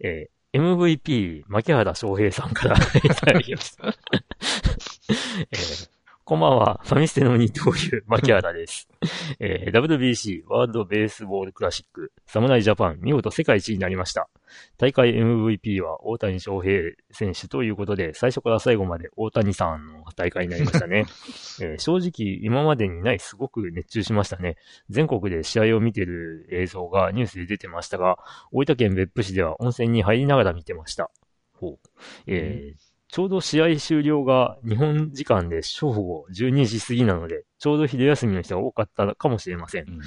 [0.00, 3.86] えー MVP、牧原翔平さんからいただきました。
[5.50, 5.93] えー
[6.26, 8.88] こんばんは、ファミステの二刀流、牧原です。
[9.40, 14.30] えー WBC、ワールドベースボールクラシック、侍ジャパン、見事世界一になりました。
[14.78, 21.04] 大会 MVP は大谷翔平選手ということで、最初から最後まで大谷さんの大会になりましたね。
[21.60, 24.56] えー正直、今までにないすごく熱中しましたね。
[24.88, 28.16] 全国で試合を見てる映像がニュースで出てましたが、
[28.50, 31.10] 大分県別府市では温泉に入りながら見てました。
[31.52, 31.78] ほう。
[32.26, 39.84] えーちょうど試合終了が日本時間で正午12時過ぎなので、ちょうど昼休みの人が多かったかもしれません。
[39.88, 40.00] うん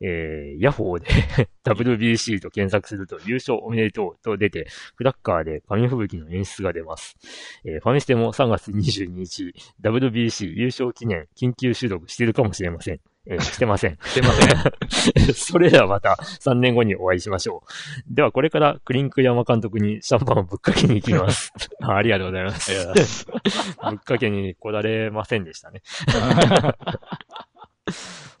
[0.00, 1.06] えー、ヤホーで
[1.62, 7.16] WBC と検索すると優勝おめでとうと出て、クラッカーで紙吹雪の演出が出ます。
[7.64, 12.98] えーファミステも3月22日、WBC 優勝記念緊急収録してるかもしれません。
[13.30, 13.98] えーしてません。
[14.02, 14.56] すいません。
[15.34, 17.62] それではまた3年後にお会いしましょ
[18.10, 18.14] う。
[18.14, 21.52] ではこれからクリンク山監督にシャンパンをぶっかけに行きます。
[21.82, 23.26] あありがとうございます。
[23.26, 25.82] ぶっかけに来られませんでしたね。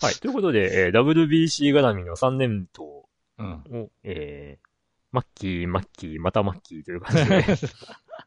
[0.00, 0.14] はい。
[0.14, 3.06] ということで、えー WBC 絡みの3年頭
[3.38, 3.64] うん。
[3.70, 4.66] を、えー、
[5.12, 7.44] マッキー、マッキー、またマッキーという感じで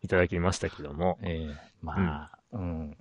[0.04, 2.98] いただきましたけども、ええまあ、うん。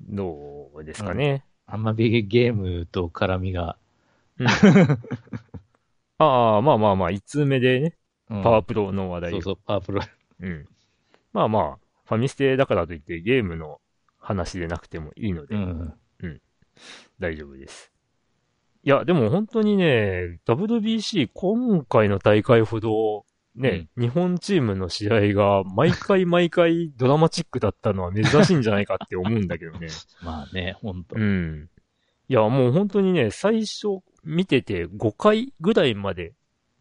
[0.00, 1.44] どうですかね。
[1.70, 3.76] あんまりゲームと絡みが、
[4.38, 4.46] うん
[6.18, 7.96] ああ、まあまあまあ、1通目でね、
[8.28, 10.02] うんパワープロの話題をそうそう、パワープロ。
[10.40, 10.68] うん。
[11.32, 13.80] まあまあ、ファミステだからといってゲームの
[14.18, 15.94] 話でなくてもいいので、うん。
[17.18, 17.92] 大丈夫です。
[18.82, 23.24] いや、でも本当にね、WBC 今回の大会ほど、
[23.60, 29.88] ね、日本チームの試合が毎回毎回ドラマチックだったのは珍しいんじゃないかって思うんだけどね。
[30.24, 31.22] まあね、ほんとう。
[31.22, 31.68] ん。
[32.28, 36.32] いや、もう本当にね、最初見てて5回ぐらいまで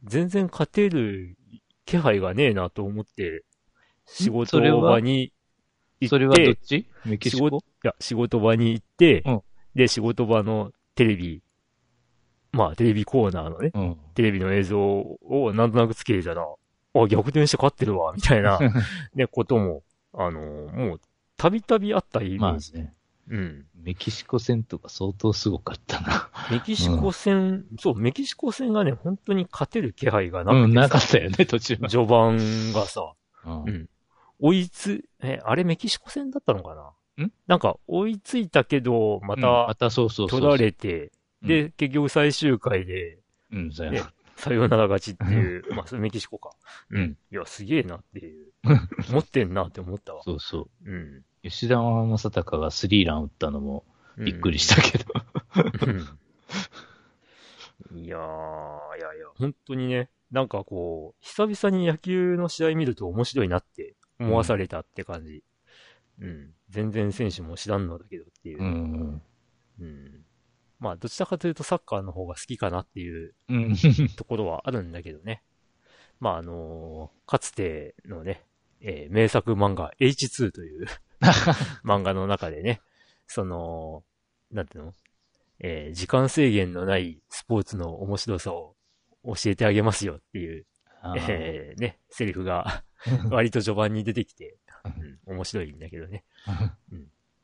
[0.06, 1.36] 全然勝てる
[1.86, 3.44] 気配がねえなと思って、
[4.06, 5.34] 仕事場に行っ
[6.00, 6.88] て、それはどっち？
[7.06, 9.42] メキシ仕事コいや、仕事場に行って、うん
[9.76, 11.44] で、仕事場のテレビ
[12.52, 13.98] まあ、テレビコーナーのね、うん。
[14.16, 16.46] テレビの映像をなんとなくつけてたら、
[16.94, 18.60] あ、逆転して勝ってるわ、 みたいな、
[19.14, 19.84] ね、ことも、
[20.14, 21.02] あの、もう、
[21.38, 22.74] たびたびあったイメまあージ。
[22.74, 22.94] ね、
[23.30, 23.66] うん。
[23.76, 26.30] メキシコ戦とか相当すごかったな。
[26.52, 31.90] メキシコ戦、そう、メキシコ戦がね、本当に勝てる気配がなくてさ、うん、なかったよね、途中は。
[31.90, 32.38] 序盤
[32.74, 33.14] がさ、
[33.46, 33.90] うんうん
[34.42, 37.26] 追いつ、え、あれメキシコ戦だったのかな？
[37.26, 37.28] ん？
[37.28, 40.40] んなんか、追いついたけど、まうんまた、たそうそうそう。
[40.40, 41.12] 取られて、
[41.44, 43.20] うんで、結局最終回で、
[43.52, 44.10] うん、そうや。
[44.40, 46.52] さようなら勝ちっていう、まあ、それメキシコか。
[46.92, 47.18] うん。
[47.30, 48.54] いや、すげえなっていう。
[49.12, 50.24] 持ってんなって思ったわ。
[50.24, 50.90] そうそう。
[50.90, 51.26] うん。
[51.44, 53.84] 吉田正尚がスリーラン打ったのも
[54.18, 55.14] びっくりしたけど。
[57.92, 58.00] うん。
[58.02, 65.44] いやー、いやいや、本当にね、なんかこう、久々に野球の試合見ると面白いなって思わされたって感じ。
[66.22, 66.54] うん。
[66.70, 68.62] 全然選手も知らんのだけどっていう。
[68.62, 69.22] うん。
[69.82, 70.26] うん。
[70.80, 73.76] まあ、どちらかというとサッカーの方が好きかなっていううん。
[74.16, 75.44] ところはあるんだけどね。
[76.20, 78.44] まあ、あのーかつてのね、
[78.82, 80.88] えー名作漫画 H2 という
[81.84, 82.82] 漫画の中でね、
[83.28, 84.04] その、
[84.52, 84.94] なんていうの？
[85.60, 88.76] えー時間制限のないスポーツの面白さを
[89.24, 90.66] 教えてあげますよっていう、
[91.18, 92.84] えーね、セリフが
[93.30, 94.58] 割と序盤に出てきて、
[95.28, 96.24] うん、面白いんだけどね。
[96.92, 96.96] い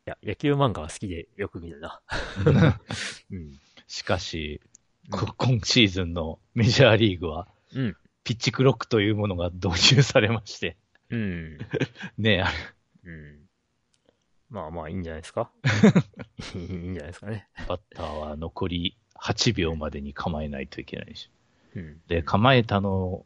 [0.05, 2.01] や、野球漫画は好きでよく見るな。
[3.31, 3.59] うん。
[3.87, 4.61] しかし、
[5.11, 7.97] こ今シーズンのメジャーリーグは、うん。
[8.23, 10.77] ピッチクロックというものが導入されまして。
[11.09, 11.57] うん。
[12.17, 12.55] ねあれ、
[13.03, 13.39] うん。
[14.49, 15.51] まあまあいいんじゃないですか？
[16.55, 17.47] いいんじゃないですかね。
[17.67, 21.29] バッターは残り8秒までに構えないといけないし。
[21.75, 22.01] うん。
[22.07, 23.25] で、構えたのを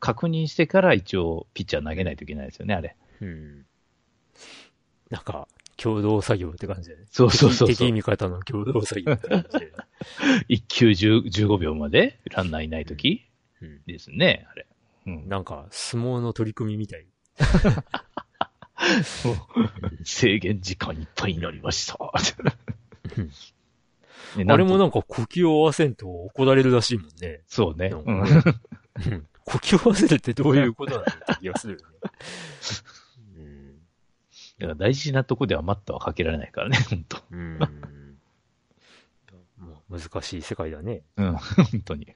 [0.00, 2.96] 確認してから一応ピッチャー投げないといけないですよね、あれ。
[3.20, 3.66] うん。
[5.10, 5.48] なんか、
[5.80, 7.06] 共同作業って感じだよね。
[7.10, 9.72] そうそうそう敵敵味方の共同作業って感じで。
[10.48, 13.24] 1球10 15秒までランナーいないとき
[13.62, 13.80] うん。
[13.86, 14.66] ですね、あれ。
[15.06, 15.28] うん。
[15.28, 17.06] なんか、相撲の取り組みみたい。
[20.04, 21.98] 制限時間いっぱいになりました。
[24.36, 27.40] あれもなんか呼吸を合わせんと怒られるらしいもんね。
[27.46, 27.90] そうね。
[27.90, 28.04] 呼
[29.58, 31.86] 吸を合わせるってどういうことなんだって気がするよね。
[34.60, 37.58] うんだから大事なとこでは待ったはかけられないからね、本当うん。
[39.58, 41.02] もう難しい世界だね。
[41.16, 42.08] うん、本当に。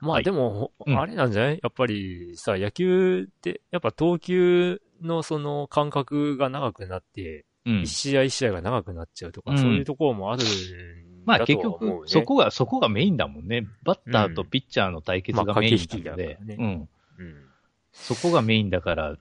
[0.00, 1.60] まあはいでも、うんあれなんじゃない？
[1.62, 7.90] やっぱりさ、野球って、やっぱ投球のその間隔が長くなって、うん一。
[7.90, 10.46] 試合一試合が長くなっちゃうとか、うんそういうところもあるん
[11.24, 13.66] まあ結局、そこが、そこがメインだもんね。
[13.82, 16.88] バッターとピッチャーの対決まあがメインだので、ね。
[17.92, 19.16] そこがメインだから、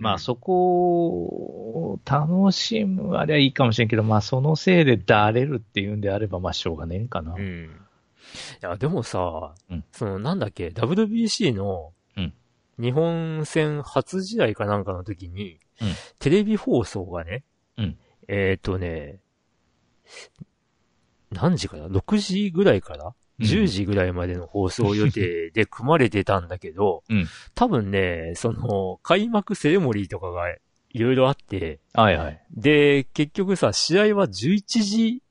[0.00, 7.34] まうんあそこを楽しむあれはいいかもしれんけど、まあそのせいでだれるっていうんであれば、まあしょうがねえんかな。
[7.34, 7.64] うん。
[7.64, 7.68] い
[8.60, 12.32] や、でもさ、うんそのなんだっけ、WBC のうん
[12.80, 15.88] 日本戦初試合かなんかの時に、うん
[16.18, 17.44] テレビ放送がね、
[17.76, 17.98] うん
[18.28, 19.20] えっ、とね、
[21.30, 23.06] 何時かな ?6 時ぐらいから？
[23.06, 32.40] うん10時ぐらいまでの放送予定で組まれてたんだけど、 うん多分ね、その、開幕セレモニーとかがいろいろあって、はいはい。
[32.50, 35.22] で、結局さ、試合は11時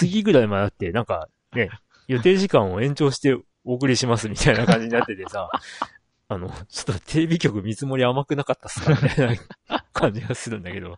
[0.00, 1.70] 過ぎぐらいまであって、なんかね、
[2.06, 5.50] 予定時間を延長してお送りしますみたいな感じになっててさ、
[6.30, 10.88] あの、ちょっとテレビ局見積もり甘くなかったっすかみたいな感じがするんだけど。
[10.88, 10.96] うん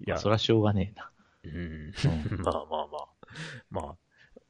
[0.00, 1.10] いや、そらしょうがねえな。
[1.44, 3.17] うん、うん まあまあまあ。
[3.70, 3.96] ま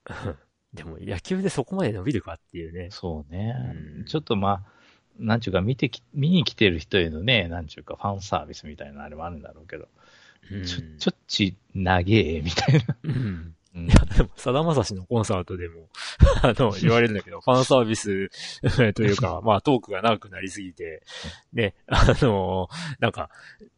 [0.04, 0.36] あ、
[0.74, 2.88] でも野球でそこまで伸びるかっていうね。
[2.90, 3.54] そうね。
[3.98, 4.78] うんちょっとまあ、
[5.18, 9.88] なんちゅうか見てき、見に来てる人へのね、なんちゅうかファンサービスみたいなあれもあるんだろうけど、
[10.50, 12.96] うんちょ、ちょっち長え、みたいな。
[13.02, 15.88] うんうんいや、でも、さだまさしのコンサートでも、
[16.42, 18.30] あの、言われるんだけど、ファンサービス
[18.94, 21.02] というか、まあ、トークが長くなりすぎて、
[21.52, 22.68] ね、あの、
[22.98, 23.68] なんか、ね、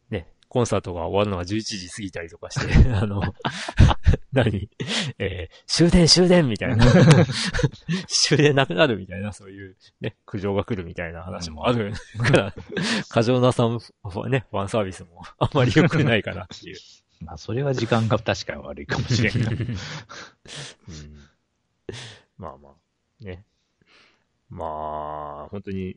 [0.51, 3.21] コンサートが終わるのが11時過ぎたりとかして、 あの、
[4.33, 4.69] 何？
[5.17, 6.85] えー終電終電みたいな。
[8.07, 12.53] 終電なくなるみたいな、そういう、ね、苦情が来るみたいな話もあるから、
[13.07, 16.77] 過剰なさん、ね、ファンサービスもあんまり良くないかなっていう。
[17.21, 19.51] まあ、それは時間が確かに悪いかもしれんな。
[19.51, 19.77] うん
[22.37, 23.45] まあまあ、ね。
[24.49, 25.95] まあ、本当に、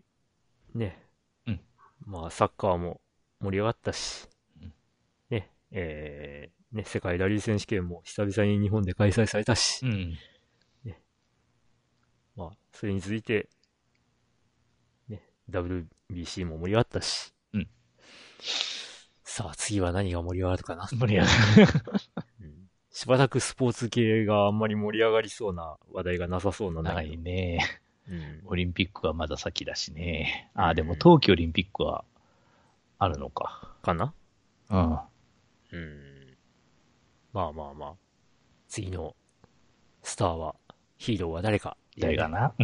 [0.76, 1.02] ね。
[1.48, 1.60] うん
[2.06, 3.00] まあ、サッカーも
[3.40, 4.28] 盛り上がったし
[5.76, 10.16] えー、ね、世界ラリー選手権も久々に日本で開催されたし、うん。
[12.36, 13.48] まあ、それに続いて、
[15.08, 17.68] ね、WBC も盛り上がったし、うん
[19.24, 20.86] さあ、次は何が盛り上がるかな。
[20.92, 21.32] 盛り上がる。
[22.40, 22.54] うん
[22.96, 27.58] しばらくスポーツ系があんまり盛り上がりそうな話題がなさそうなないね。
[28.08, 28.42] うん。
[28.46, 30.48] オリンピックはまだ先だしね。
[30.54, 32.04] ああ、でもうん冬季オリンピックは
[33.00, 33.74] あるのか。
[33.82, 34.14] かな？
[34.70, 34.98] うん。
[35.74, 36.36] うん。
[37.32, 37.94] まあまあまあ。
[38.68, 39.14] 次の
[40.02, 40.56] スターは、
[40.98, 41.76] ヒーローは誰か。
[41.98, 42.54] 誰かな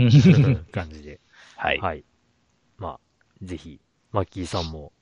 [0.73, 1.21] 感じで。
[1.57, 1.79] はい。
[1.79, 2.05] はい。
[2.79, 3.01] まあ、
[3.43, 3.81] ぜひ、
[4.13, 4.93] マッキーさんも、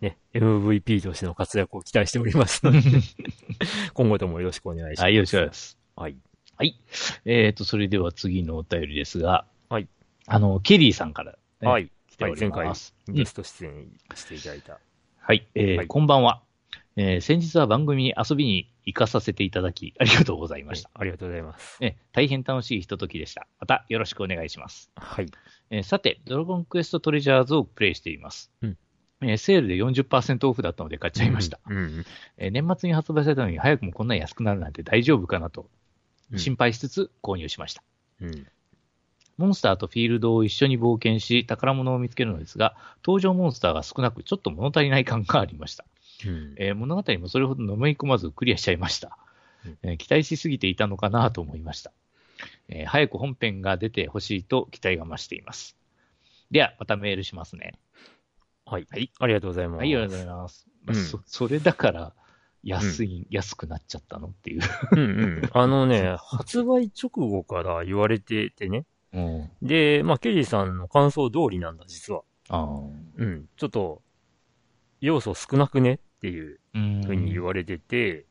[0.00, 2.80] ね、MVP としての活躍を期待しておりますので、
[3.94, 5.02] 今後ともよろしくお願いします。
[5.02, 5.78] はい、よろしくお願いします。
[5.96, 6.16] はい。
[6.56, 6.80] はい。
[7.24, 9.88] えっ、と、それでは次のお便りですが、はい。
[10.26, 11.90] あの、ケリーさんから、ね、はい。
[12.08, 12.94] 来ております。
[13.06, 14.78] 前回、ゲスト出演していただいた。
[15.18, 16.43] はい、えーはいこんばんは。
[16.96, 20.90] えー先日は番組に遊びに行かさせていただき、ありがとうございました。
[20.94, 21.78] ありがとうございます。
[21.82, 23.46] ね、大変楽しいひとときでした。
[23.58, 24.90] またよろしくお願いします。
[24.96, 25.26] はい。
[25.70, 28.50] えーさて、ドラゴンクエストトレジャーズをプレイしています。
[28.62, 28.76] うん
[29.22, 31.58] えーセールで40%オフだったので買っちゃいました。
[31.68, 31.76] うん。
[31.76, 32.04] うん
[32.36, 35.68] えー年末に発売されたのに早くもこんなに安くなるなんて大丈夫かなと
[36.32, 37.82] うん心配しつつ購入しました。
[38.20, 38.46] うん。
[39.36, 45.84] モンスターとフィールドを一緒に冒険し、宝物を見つけるのですが、登場モンスターが少なく、ちょっと物足りない感がありました。
[46.26, 46.54] うん。
[46.58, 49.18] えー物語もそれほどのめり込まずクリアしちゃいました
[49.64, 49.78] うん。
[49.82, 51.92] えー期待しすぎていたのかなと思いました。
[52.68, 55.76] えー早く本編が出てほしいと期待が増しています。
[56.50, 57.74] では、またメールしますね。
[58.66, 58.86] はい。
[58.90, 59.10] はい。
[59.18, 59.78] ありがとうございます。
[59.78, 60.66] はい、ありがとうございます。
[60.84, 62.12] まあうんそそれだから、
[62.62, 64.62] 安い、安くなっちゃったのっていう。
[64.92, 65.02] うんう
[65.42, 65.50] ん。
[65.52, 68.86] あのね、発売直後から言われててね。
[69.12, 69.50] うん。
[69.62, 72.22] で、まあ、ケリーさんの感想通りなんだ、実は。
[72.48, 72.66] ああ。
[73.16, 73.48] うん。
[73.56, 74.02] ちょっと、
[75.00, 77.02] 要素少なくねっていううん。
[77.04, 78.24] ふうに言われてて、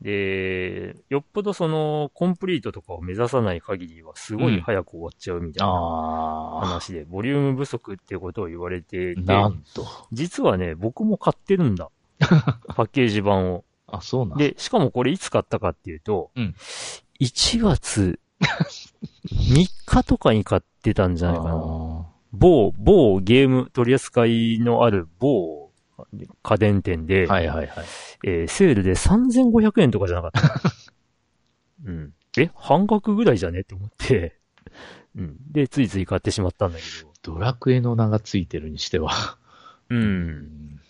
[0.00, 6.60] で、よっぽどその、コンプリートとかを目指さない限りは、すごい早く終わっちゃうみたいな。
[6.62, 9.84] 話で、ボリューム不足っていうことを言われてて、なんと。
[10.12, 11.90] 実はね、僕も買ってるんだ。
[12.20, 13.64] パッケージ版を。
[13.88, 16.54] あ、そうなんで、しかもこれいつ買ったかっていうと、うん
[17.20, 18.20] 1月
[19.26, 21.50] 3日とかに買ってたんじゃないかな。
[21.50, 25.67] あ某、某ゲーム取り扱いのある某
[26.42, 27.86] 家電店で、ーはいはいはい。
[28.24, 30.60] えーセールで3500円とかじゃなかった。
[31.86, 32.12] うん。
[32.38, 33.60] え半額ぐらいじゃね？
[33.60, 34.38] って思って、
[35.16, 35.36] うん。
[35.50, 37.12] で、ついつい買ってしまったんだけど。
[37.34, 39.10] ドラクエの名がついてるにしては。
[39.90, 40.80] うん。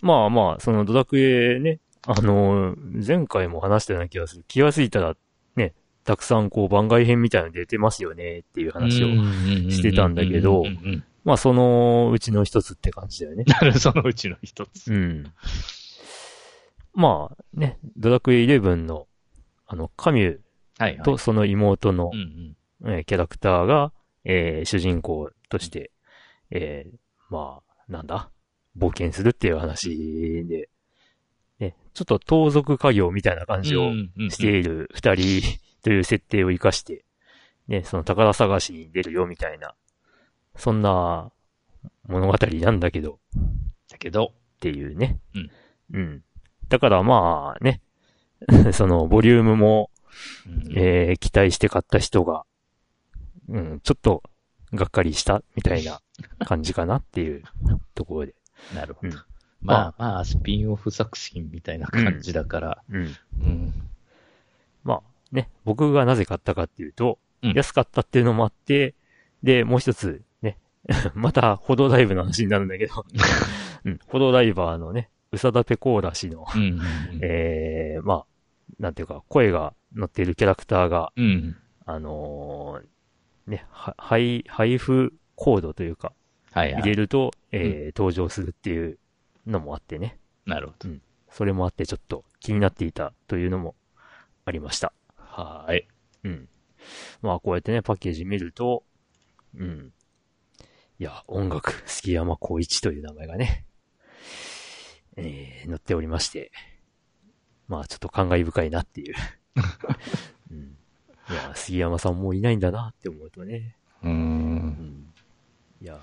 [0.00, 4.44] まあまあ、そのドラクエね、あのー前回も話したような気がする。
[4.48, 5.16] 気がついたら、
[5.56, 9.08] ね、たくさんこう番外編みたいなの出てますよねっていう話を。
[9.70, 10.64] してたんだけど
[11.24, 13.44] まあそのうちの一つって感じだよね。
[13.48, 14.92] なるそのうちの一つ。
[14.92, 15.32] うん。
[16.94, 19.06] まあね、ドラクエ11の、
[19.66, 20.38] あの、カミュ。
[21.04, 22.10] とその妹の。
[22.84, 23.92] えーキャラクターが、
[24.24, 25.92] えー主人公として、
[26.50, 26.96] えー
[27.30, 28.30] まあ、なんだ？
[28.76, 30.68] 冒険するっていう話で、
[31.60, 33.92] ね、ちょっと盗賊家業みたいな感じを
[34.30, 35.42] している二人
[35.82, 37.04] という設定を活かして、
[37.68, 39.74] ね、その宝探しに出るよみたいな、
[40.56, 41.30] そんな
[42.06, 43.18] 物語なんだけど、
[43.90, 45.18] だけど、っていうね。
[45.34, 45.50] うん。
[45.92, 46.24] うん。
[46.68, 47.80] だからまあね、
[48.72, 49.90] そのボリュームも、
[50.46, 52.44] うんえー期待して買った人が、
[53.48, 54.22] うん、ちょっと
[54.72, 56.00] がっかりしたみたいな
[56.44, 57.42] 感じかなっていう
[57.94, 58.34] ところで。
[58.74, 59.22] なるほどうん。
[59.60, 63.16] まあまあ、スピンオフ作品みたいな感じだから、うん。
[63.40, 63.72] うん。
[64.84, 68.94] まあね、僕がなぜ買ったかっていうと、うん安かったっていうのもあって、
[69.42, 70.20] で、もう一つね、
[71.14, 73.04] また、歩道ダイブの話になるんだけど、
[73.84, 76.80] うん、歩道ダイバーのね、宇佐田ペコーラ氏の、うん。
[77.22, 78.26] えー、まあ、
[78.78, 81.56] なんていうか、声が乗っているキャラクターが、うん。
[81.84, 82.86] あのー
[83.50, 86.12] ね、は配、配布コードというか、
[86.52, 86.82] はいはい。
[86.82, 88.98] 入れると、えー登場するっていう
[89.46, 90.18] のもあってね。
[90.46, 90.88] なるほど。
[91.30, 93.74] それもあってちょっと気になっていたというのも
[94.44, 94.92] ありました。
[95.16, 95.88] はーい。
[96.24, 96.48] うん。
[97.22, 98.84] まあこうやってね、パッケージ見ると、
[99.56, 99.92] うん。
[100.98, 103.64] いや、音楽、杉山光一という名前がね、
[105.16, 106.52] えー、載っておりまして、
[107.68, 109.14] まあちょっと感慨深いなっていう。
[110.50, 110.76] うん。
[111.30, 113.76] いや、杉山さんもういないんだなって思うとね。
[114.02, 114.10] うー。
[114.10, 114.16] うん
[114.68, 115.12] ん。
[115.80, 115.98] いや、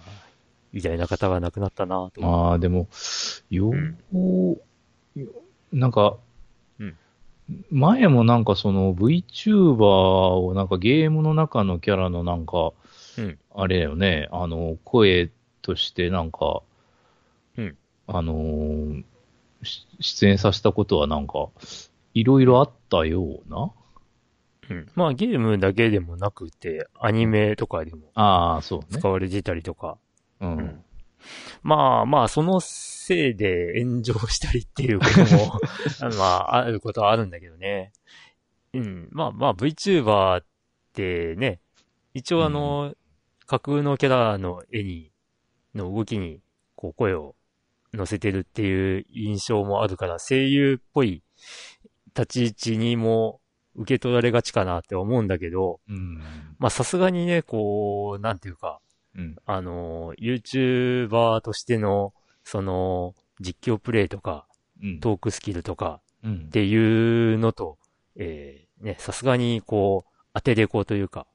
[0.73, 2.21] 偉大な方が亡くなったなと。
[2.21, 2.87] まあでも、
[3.49, 4.57] よう、
[5.71, 6.17] なんか、
[6.79, 6.97] うん
[7.71, 12.73] 前もなんかその VTuber をなんかゲームの中のキャラのなんか、
[13.19, 15.29] うんあれだよね、あの、声
[15.61, 16.61] としてなんか、
[17.57, 19.03] うんあの
[19.99, 21.49] 出演させたことはなんか、
[22.13, 23.71] いろいろあったような？
[24.69, 24.91] うん。
[24.95, 29.09] まあゲームだけでもなくて、アニメとかでもああ、そうね使。
[29.09, 29.97] われてたりとか、
[30.39, 30.57] うん。
[30.57, 30.83] うん
[31.63, 35.59] まあまあ、そのせいで炎上したりっていうことも、
[36.01, 37.91] あ のまあ、あることはあるんだけどね。
[38.73, 39.09] うん。
[39.11, 40.45] まあまあ VTuber っ
[40.93, 41.59] てね、
[42.13, 42.95] 一応あの、
[43.49, 45.11] 架空のキャラの絵に、
[45.73, 46.39] の動きに、
[46.75, 47.35] こう声を
[47.95, 51.23] 乗せてるっていう印象もあるから、声優っぽい
[52.15, 53.41] 立ち位置にも
[53.73, 56.21] 受け取られがちかなって思うんだけど、うん。
[56.59, 58.81] まあさすがにね、こう、なんていうか、
[59.15, 59.35] うん。
[59.47, 64.45] あの、YouTuber としての、その、実況プレイとか、
[64.83, 64.99] うん。
[64.99, 66.49] トークスキルとかうんっ。
[66.51, 67.79] ていうのと、
[68.15, 71.25] えー、ね、さすがにこう、当てれこというか、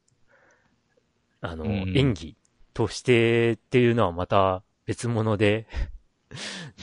[1.44, 2.36] あの、うん演技
[2.72, 5.66] としてっていうのはまた別物で、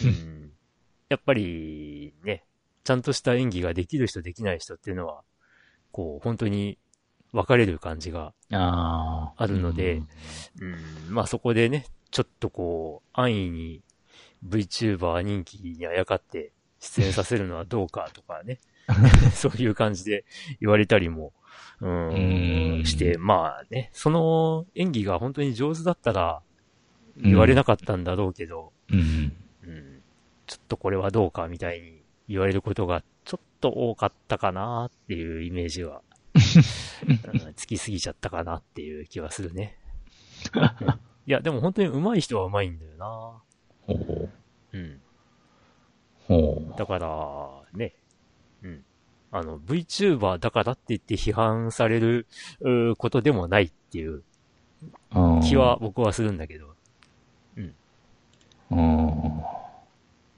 [0.06, 0.52] うん、
[1.10, 2.46] やっぱりね、
[2.84, 5.24] ちゃんとした演技ができる人できない人っていうのは、
[5.92, 6.78] こう、本当に
[7.34, 10.02] 分かれる感じがあるので
[10.60, 13.82] うん、まあそこでね、ちょっとこう、安易に
[14.48, 18.60] VTuber 人気にあやかって出演させるのはどうかとかね、
[19.34, 20.26] そういう感じで
[20.60, 21.34] 言われたりも、
[21.82, 26.42] う、うんんして、まあね、その演技が本当に上手だったら
[27.18, 29.34] 言われなかったんだろうけど、うん。
[29.64, 30.02] うん、
[30.48, 36.02] ちょっとこれはどうかみたいに言われることがちょっと多かったかなっていうイメージは、
[36.34, 36.38] う
[37.50, 39.78] んつきすぎちゃったかなっていう気はするね。
[41.28, 43.06] いや、でも本当に上手い人は上手いんだよな。
[43.82, 44.30] ほう
[44.74, 45.02] うん。
[46.28, 46.78] ほう。
[46.78, 47.94] だから、ね。
[49.32, 49.40] うん。
[49.40, 52.28] あの、VTuber だからって言って批判される
[52.98, 54.24] ことでもないっていう。
[55.44, 56.76] 気は僕はするんだけど。
[58.72, 59.44] うん。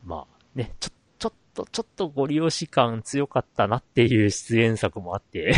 [0.04, 5.56] まあ、ね、ちょ、ちょっと、ちょっとご利用し感強かったなっていう出演作もあって、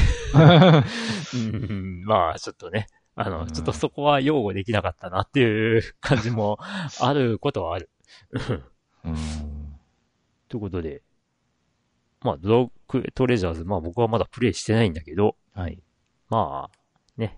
[1.33, 6.59] うん、まあ、ちょっとね、あの、うんちょっとそこは擁護できなかったなっていう感じも
[6.99, 7.89] あることはある。
[9.05, 9.15] うん。
[10.49, 11.01] ということで、
[12.25, 15.77] まあ、ドラッグトレジャーズ、まあ僕はまだプレイしてないんだけど、はい。
[16.27, 16.77] まあ、
[17.17, 17.37] ね、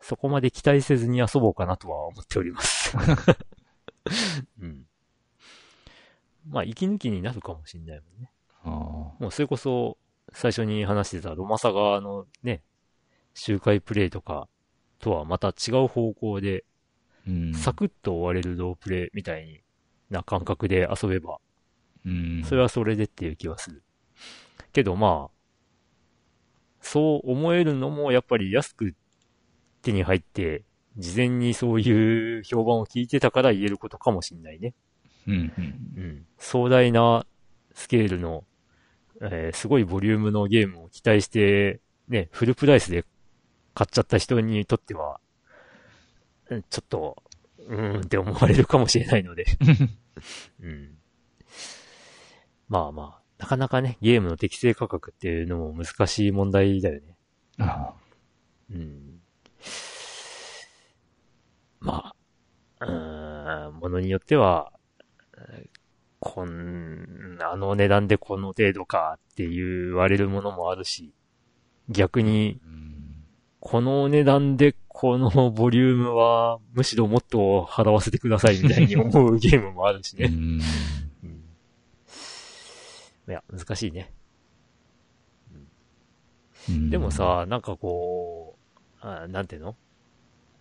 [0.00, 2.96] そこまで期待せずに遊ぼうかなとは思っております。
[4.60, 4.84] うん。
[6.48, 8.32] まあ、息抜きになるかもしれないもんね。
[8.64, 9.96] あもうそれこそ、
[10.32, 12.64] 最初に話してたロマサガのね、
[13.34, 14.48] 周回プレイとか
[14.98, 16.64] とはまた違う方向で、
[17.28, 17.54] うん。
[17.54, 19.62] サクッと終われるロープレイみたい
[20.10, 21.38] な感覚で遊べば、
[22.04, 22.42] うん。
[22.44, 23.84] それはそれでっていう気はする。
[24.72, 25.30] けどまあ、
[26.80, 28.94] そう思えるのもやっぱり安く
[29.82, 30.64] 手に入って、
[30.96, 34.74] 事前にそういう評判を聞いてたから言えることかもしんないね。
[35.26, 35.34] うん。
[35.34, 35.64] うん。
[35.96, 36.26] うん。
[36.38, 37.26] 壮大な
[37.74, 38.44] スケールの、
[39.22, 43.04] えーすごいボリュームのゲームを期待して、ね、フルプライスで
[43.74, 45.20] 買っちゃった人にとっては、
[46.50, 47.22] うんちょっと、
[47.68, 49.46] うーんって思われるかもしれないので。
[50.60, 50.98] うん。
[52.68, 57.16] まあまあ、なかなかね、ゲームの適正価格っていうのも難しい問題だよね。
[57.58, 57.94] あ
[58.70, 59.20] うん。
[61.80, 62.12] ま
[62.78, 64.72] あ、うーん、ものによっては、
[65.38, 65.80] えー
[66.22, 71.14] こん、あの値段でこの程度かって言われるものもあるし、
[71.88, 73.24] 逆に、うん。
[73.58, 80.30] この値段でこのボリュームは、むしろもっと払わせてくださいみたいに思うゲームもあるしね。
[83.34, 83.40] うん。
[83.46, 84.12] うんいや、難しいね。
[86.68, 89.76] うんでも、さ、なんかこう、あなんていうの？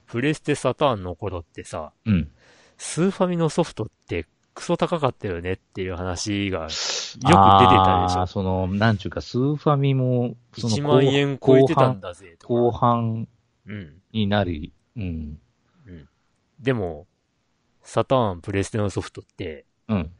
[0.07, 2.31] プレステサターンの頃ってさ、うん。
[2.77, 6.77] スーファミのソフトってクソ高かったよねっていう話がよく出て
[7.25, 8.27] たでしょ。
[8.27, 12.53] その、なんちゅうか、スーファミも、その1万円超えてたんだぜとか。
[12.53, 13.27] 後半
[13.65, 14.01] うん。
[14.11, 15.39] になり、うん。
[16.59, 17.07] でも、
[17.83, 20.11] サターンプレステのソフトってうん。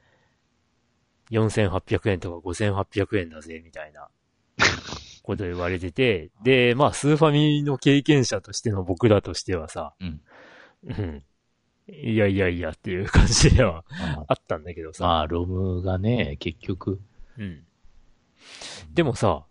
[1.32, 4.07] 4800円とか5800円だぜみたいな
[5.23, 10.21] こと言われてて、で、まあスーファミの経験者としての僕らとしてはさ、うん。
[10.86, 11.23] うん。
[11.91, 15.05] いやいやいやっていう感じではああったんだけどさ。
[15.05, 16.99] まあ、ロムがね、結局。
[17.38, 17.63] うん。
[18.93, 19.45] でもさ、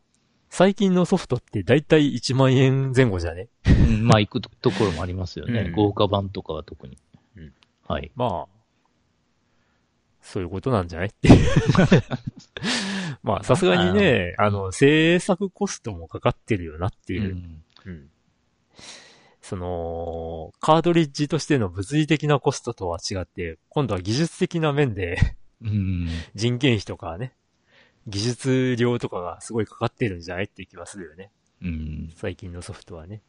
[0.48, 3.48] 最近のソフトってだいたい1万円前後じゃね？
[3.66, 5.60] うんまあ、行くとところもありますよね。
[5.60, 6.98] うん豪華版とかは特に。
[7.36, 7.52] うん
[7.86, 8.10] はい。
[8.14, 8.57] まあ、
[10.28, 11.46] そういうことなんじゃないっていう。
[13.22, 17.34] まあ、さすがにね、あの、制作コストもかかってるよなっていう。
[17.34, 17.62] ん。
[17.86, 18.10] うん。
[19.40, 25.16] その、カートリッジとしての物理的なコストとは違って、今度は技術的な面で
[25.62, 26.08] うん。
[26.34, 27.32] 人件費とかね、
[28.06, 31.30] 技術量とかがすごいかかってるんじゃないって気はするよね。
[31.62, 32.12] うん。
[32.16, 33.22] 最近のソフトはね。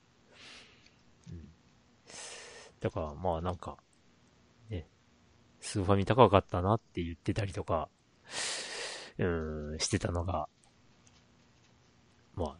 [1.31, 1.49] うん。
[2.79, 3.77] だから、まあなんか、
[4.69, 4.85] ね、
[5.61, 7.89] スーファミ高かったなって言ってたりとか、
[9.17, 10.47] うーん、してたのが、
[12.35, 12.57] まあ、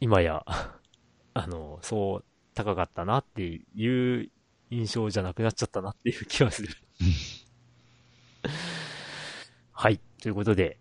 [0.00, 0.44] 今や、
[1.34, 2.24] あの、そう
[2.54, 4.30] 高かったなっていう
[4.70, 6.68] 印象じゃなくなっちゃったなっていう気がする。
[9.72, 10.00] はい。
[10.20, 10.78] ということで、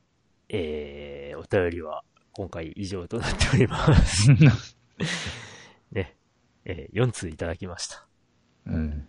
[0.50, 4.30] えー、お便りは今回以上となっております。
[5.92, 6.18] ね。
[6.66, 8.08] えー、4通いただきました。
[8.66, 9.08] うん。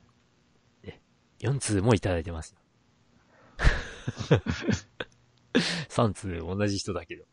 [1.41, 2.57] 4通もいただいてます。
[5.89, 7.24] 3通同じ人だけど。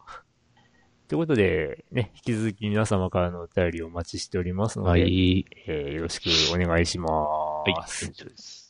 [1.07, 5.45] ということで、ね、引き続き皆様からのお便りをお待ちしておりますので、はい。
[5.67, 7.73] えーよろしくお願いしまはい。
[7.87, 8.05] す。
[8.13, 8.62] そうです。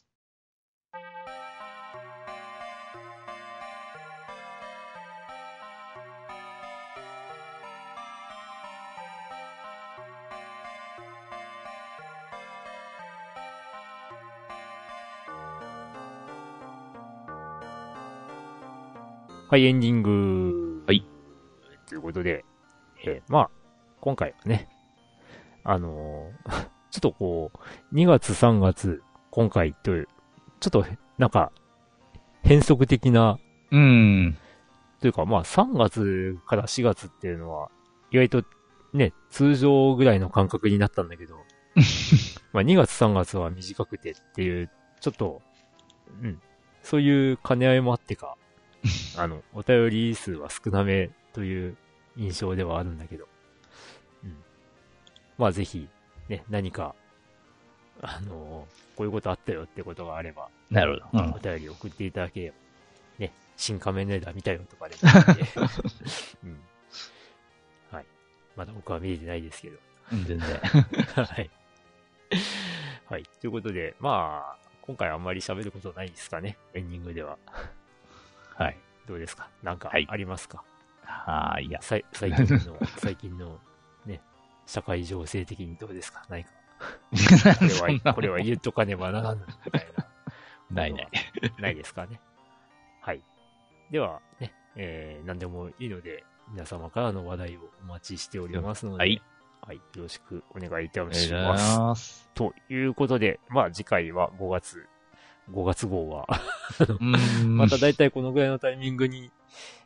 [19.53, 20.83] はい、エンディング。
[20.87, 21.05] はい。
[21.87, 22.43] ということで、
[23.05, 23.49] えーまあ、
[24.01, 24.67] 今回はね、
[25.63, 30.07] あのー ちょっとこう、2月3月、今回という、
[30.59, 30.83] ちょっと、
[31.19, 31.51] なんか、
[32.41, 33.37] 変則的な、
[33.69, 34.35] うん。
[34.99, 37.69] というかまあ3月から4月っていうのは、
[38.09, 38.43] 意外と
[38.91, 41.35] ね、通常ぐらいの感覚になったんだけど、
[42.53, 45.43] まあ2月3月は短くてっていう、ちょっと、
[46.23, 46.41] うん、
[46.81, 48.35] そういう兼ね合いもあってか、
[49.17, 51.77] あの、お便り数は少なめという
[52.17, 53.27] 印象ではあるんだけど、
[54.23, 54.43] うん。
[55.37, 55.87] まあぜひ、
[56.29, 56.95] ね、何か、
[58.01, 61.23] あのこういうことあったよってことがあれば、なるほど。
[61.23, 61.39] うんお。
[61.39, 62.55] 便り送っていただければ、
[63.19, 65.51] ね、新仮面ライダー見たよとかでもいいんで、
[66.43, 66.59] うん。
[67.91, 68.05] はい。
[68.55, 69.77] まだ僕は見れてないですけど。
[70.11, 70.47] うん全然。
[70.57, 71.49] はい。
[73.05, 73.23] はい。
[73.39, 77.37] ということで、まあ、今回あんまり喋ることないですかね、エンディングでは。
[78.55, 78.77] はい。
[79.07, 79.49] どうですか？
[79.63, 80.63] なんかはいありますか、
[81.03, 81.65] はーい。
[81.67, 83.59] いや、さい最近の、最近の、
[84.05, 84.21] ね、
[84.65, 86.23] 社会情勢的にどうですか？
[86.29, 86.51] 何か。
[87.59, 90.05] これは、これは言っとかねばならぬ、みたいな。
[90.71, 91.09] ないない。
[91.59, 92.19] ないですかね。
[93.01, 93.21] はい。
[93.91, 99.21] では、ね、えー、何でもいいので、皆様からの話題をお待ちしておりますので、はい。
[99.61, 99.77] はい。
[99.77, 101.79] よろしくお願いいたしします。
[101.79, 102.29] ます。
[102.33, 104.87] ということで、まあ次回は5月、
[105.51, 106.27] 5月号は、
[107.41, 107.57] うん。
[107.57, 109.31] また大体このぐらいのタイミングに、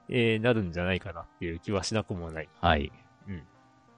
[0.09, 2.49] えーなるんじゃないかなっていう気はしなくもない。
[2.61, 2.91] はい。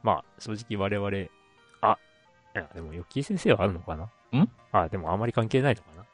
[0.01, 1.29] まあ、正直我々、
[1.81, 1.97] あ、
[2.55, 4.05] いや、でも、ヨッキー先生はあるのかな？
[4.39, 4.49] ん？
[4.71, 6.03] あ、でもあまり関係ないのかな？
[6.03, 6.05] い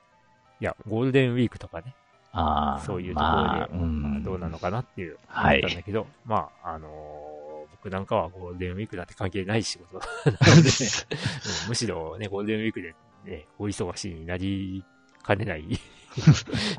[0.60, 1.96] や、ゴールデンウィークとかね、
[2.32, 2.84] ああ。
[2.84, 4.24] そういうところでまあうん。
[4.24, 7.36] どうなのかなっていう、はい思ったんだけど、まあ、あのー
[7.84, 14.84] 僕なんかはゴールデンウィークなんて関係ない仕事なので、 うんむしろね、ゴールデンウィークでね、お忙しいになり
[15.26, 15.80] かねない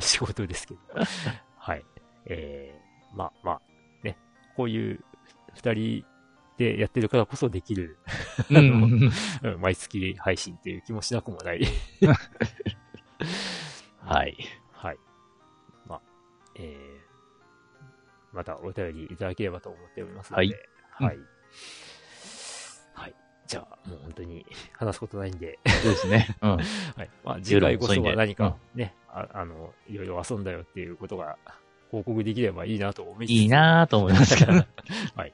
[0.00, 0.80] 仕事ですけど。
[1.56, 1.84] はい。
[2.26, 3.60] えー、まあまあ、
[4.04, 4.16] ね、
[4.56, 5.04] こういう
[5.54, 6.04] 二人
[6.56, 7.98] でやってるからこそできる、
[8.50, 9.10] うん。
[9.42, 11.62] うん毎月配信っていう気もしなくもない。
[14.00, 14.36] はい。
[14.72, 14.98] はい。
[15.86, 16.02] まあ、
[16.54, 20.46] えー、またお便りいただければと思っておりますので、
[20.90, 21.06] はい。
[21.06, 21.18] はい。
[23.46, 24.44] じゃあ、もう本当に
[24.74, 26.36] 話すことないんで、そうですね。
[26.42, 26.56] うん。
[26.56, 27.10] はい。
[27.24, 31.36] まあ、次回こそは何かね、ああの、いろいろ遊んだよっていうことが
[31.90, 34.52] 報告できればいいなと思いいいなぁと思いますけど。
[35.14, 35.32] はい。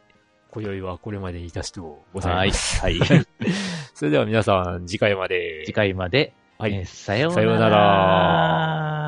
[0.51, 2.49] 今宵はこれまでにいたしとございはい。
[2.49, 2.81] ます。
[2.83, 2.99] はい。
[3.95, 5.65] それでは皆さん、次回まで。
[5.65, 9.02] 次回まで、はいえーさようさようなら